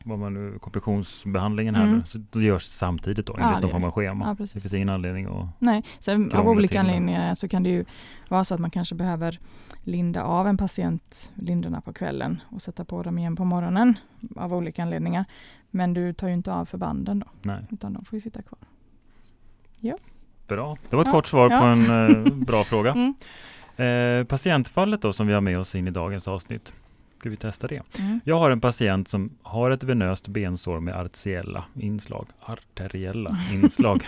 [0.05, 1.97] vad man nu, kompressionsbehandlingen här, Mm.
[1.99, 4.37] nu, så det görs samtidigt då Ja, enligt någon gör form av schema.
[4.39, 5.47] Ja, det finns ingen anledning att...
[5.59, 7.85] Nej, sen av olika anledningar så kan det ju
[8.29, 9.41] vara så att man kanske behöver
[9.83, 13.95] linda av en patient lindorna på kvällen och sätta på dem igen på morgonen
[14.37, 15.25] av olika anledningar.
[15.71, 18.59] Men du tar ju inte av förbanden då, Nej, utan de får ju sitta kvar.
[20.49, 20.77] bra.
[20.91, 21.59] Det var ett Ja, kort svar ja.
[21.59, 21.91] på en
[22.27, 22.93] eh, bra fråga.
[22.97, 23.15] Mm.
[23.77, 26.75] Eh, patientfallet då som vi har med oss in i dagens avsnitt.
[27.19, 27.99] Ska vi testa det?
[27.99, 28.21] Mm.
[28.25, 32.27] Jag har en patient som har ett venöst bensår med arteriella inslag.
[32.41, 34.03] Arteriella inslag.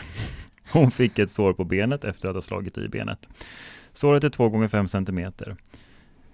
[0.73, 3.29] Hon fick ett sår på benet efter att ha slagit i benet.
[3.93, 5.33] Såret är 2 gånger 5 cm.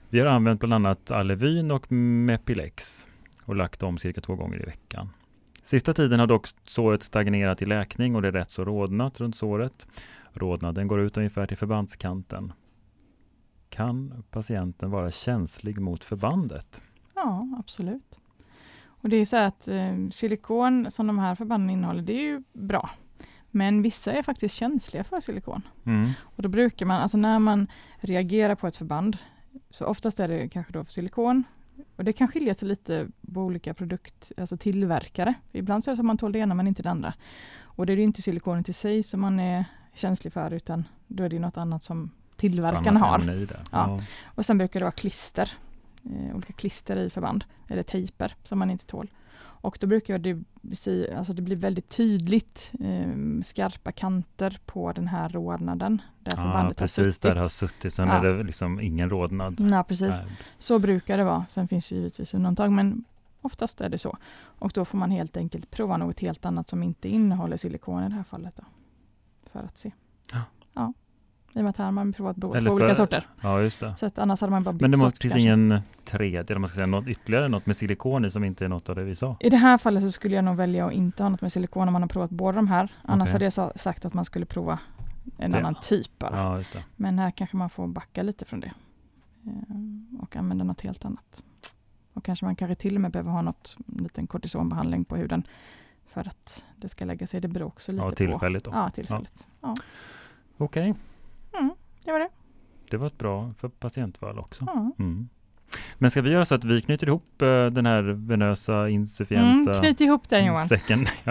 [0.09, 3.09] Vi har använt bland annat Alevyn och Mepilex
[3.45, 5.09] och lagt om cirka två gånger i veckan.
[5.65, 9.37] Sista tiden har dock såret stagnerat i läkning och det är rätt så rodnat runt
[9.37, 9.87] såret.
[10.33, 12.53] Rodnaden går ut ungefär till förbandskanten.
[13.75, 16.83] Kan patienten vara känslig mot förbandet?
[17.15, 18.21] Ja, absolut.
[18.87, 22.43] Och det är så att eh, silikon som de här förbanden innehåller, det är ju
[22.53, 22.91] bra.
[23.51, 25.63] Men vissa är faktiskt känsliga för silikon.
[25.85, 26.11] Mm.
[26.21, 27.67] Och då brukar man, alltså när man
[27.97, 29.17] reagerar på ett förband,
[29.71, 31.45] så oftast är det kanske då för silikon.
[31.97, 35.35] Och det kan skilja sig lite på olika produkt, alltså tillverkare.
[35.53, 37.15] Ibland så är det så att man tål det ena men inte det andra.
[37.63, 39.65] Och det är ju inte silikonet i sig som man är
[39.95, 43.19] känslig för utan då är det något annat som tillverkaren Annat har.
[43.47, 43.61] det.
[43.73, 44.01] Ja.
[44.25, 45.53] Och sen brukar det vara klister,
[46.05, 49.11] eh, olika klister i förband, eller tejper som man inte tål.
[49.37, 55.09] Och då brukar det, bli, alltså det bli väldigt tydligt eh, skarpa kanter på den
[55.09, 57.23] här rodnaden där Ja, förbandet har precis suttit.
[57.23, 57.95] där det har suttit.
[57.95, 58.15] Sen Ja.
[58.15, 59.61] är det liksom ingen rodnad.
[59.73, 60.15] Ja, precis.
[60.59, 61.45] Så brukar det vara.
[61.49, 63.05] Sen finns det givetvis undantag, men
[63.41, 64.17] oftast är det så.
[64.59, 68.09] Och då får man helt enkelt prova något helt annat som inte innehåller silikon i
[68.09, 68.57] det här fallet.
[68.57, 68.63] Då,
[69.53, 69.93] för att se.
[70.33, 70.41] Ja.
[70.73, 70.93] ja.
[71.57, 73.27] I och med att här har man provat två Eller olika sorter.
[73.41, 73.95] Ja, just det.
[73.97, 75.49] Så att annars hade man bara bytt Men det sort måste, finns kanske.
[75.49, 78.69] ingen tredje, eller man ska säga något ytterligare, något med silikon i som inte är
[78.69, 79.37] något av det vi sa.
[79.41, 81.89] I det här fallet så skulle jag nog välja att inte ha något med silikon
[81.89, 82.89] om man har provat båda de här.
[83.03, 83.33] Annars Okej.
[83.33, 84.79] hade jag sa- sagt att man skulle prova
[85.39, 86.37] en Det- annan typ bara.
[86.37, 86.85] Ja, just det.
[86.97, 88.73] Men här kanske man får backa lite från det.
[89.47, 91.43] Eh, Och använda något helt annat.
[92.13, 95.47] Och kanske man kanske till och med behöver ha något, en liten kortisonbehandling på huden
[96.09, 97.41] för att det ska lägga sig.
[97.41, 98.17] Det beror också lite Ja, på.
[98.17, 98.71] tillfälligt då.
[98.75, 99.47] Ja, tillfälligt.
[99.61, 99.75] Ja.
[100.57, 100.97] Okej, Mm,
[102.05, 102.29] det var det.
[102.91, 104.65] det var ett bra för patientfall också.
[104.67, 104.93] Ja.
[104.99, 105.29] Mm.
[105.99, 109.81] Men ska vi göra så att vi knyter ihop eh, den här venösa insufficienza Mm,
[109.83, 110.67] knyt ihop den Johan.
[110.69, 111.07] säcken?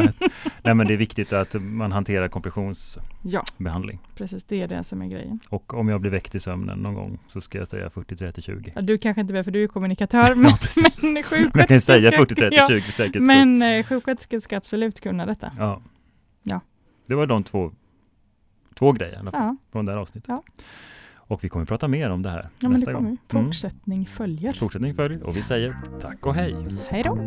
[0.64, 4.00] Nej, men det är viktigt att man hanterar kompressionsbehandling.
[4.04, 4.44] Ja, precis.
[4.44, 5.40] Det är det som är grejen.
[5.50, 8.42] Och om jag blir väckt i sömnen någon gång så ska jag säga 40, 30,
[8.42, 8.72] 20.
[8.76, 12.12] Ja, du kanske inte behöver, för du är kommunikatör, men, Ja, men jag kan säga
[12.12, 13.28] ska- 40, 30, ja, 20 för säkerhets skull.
[13.28, 15.52] Men eh, sjuksköterskor ska absolut kunna detta.
[15.58, 15.82] Ja.
[16.44, 16.60] Ja.
[17.08, 17.72] Det var de två,
[18.84, 20.30] två grejer i alla fall Ja, från det här avsnittet.
[20.30, 20.44] Ja.
[21.16, 23.06] Och vi kommer prata mer om det här ja nästa det gång.
[23.06, 23.18] Mm.
[23.28, 24.54] Fortsättning följer.
[24.54, 26.56] Fortsättning följer och vi säger tack och hej.
[26.90, 27.18] Hej då!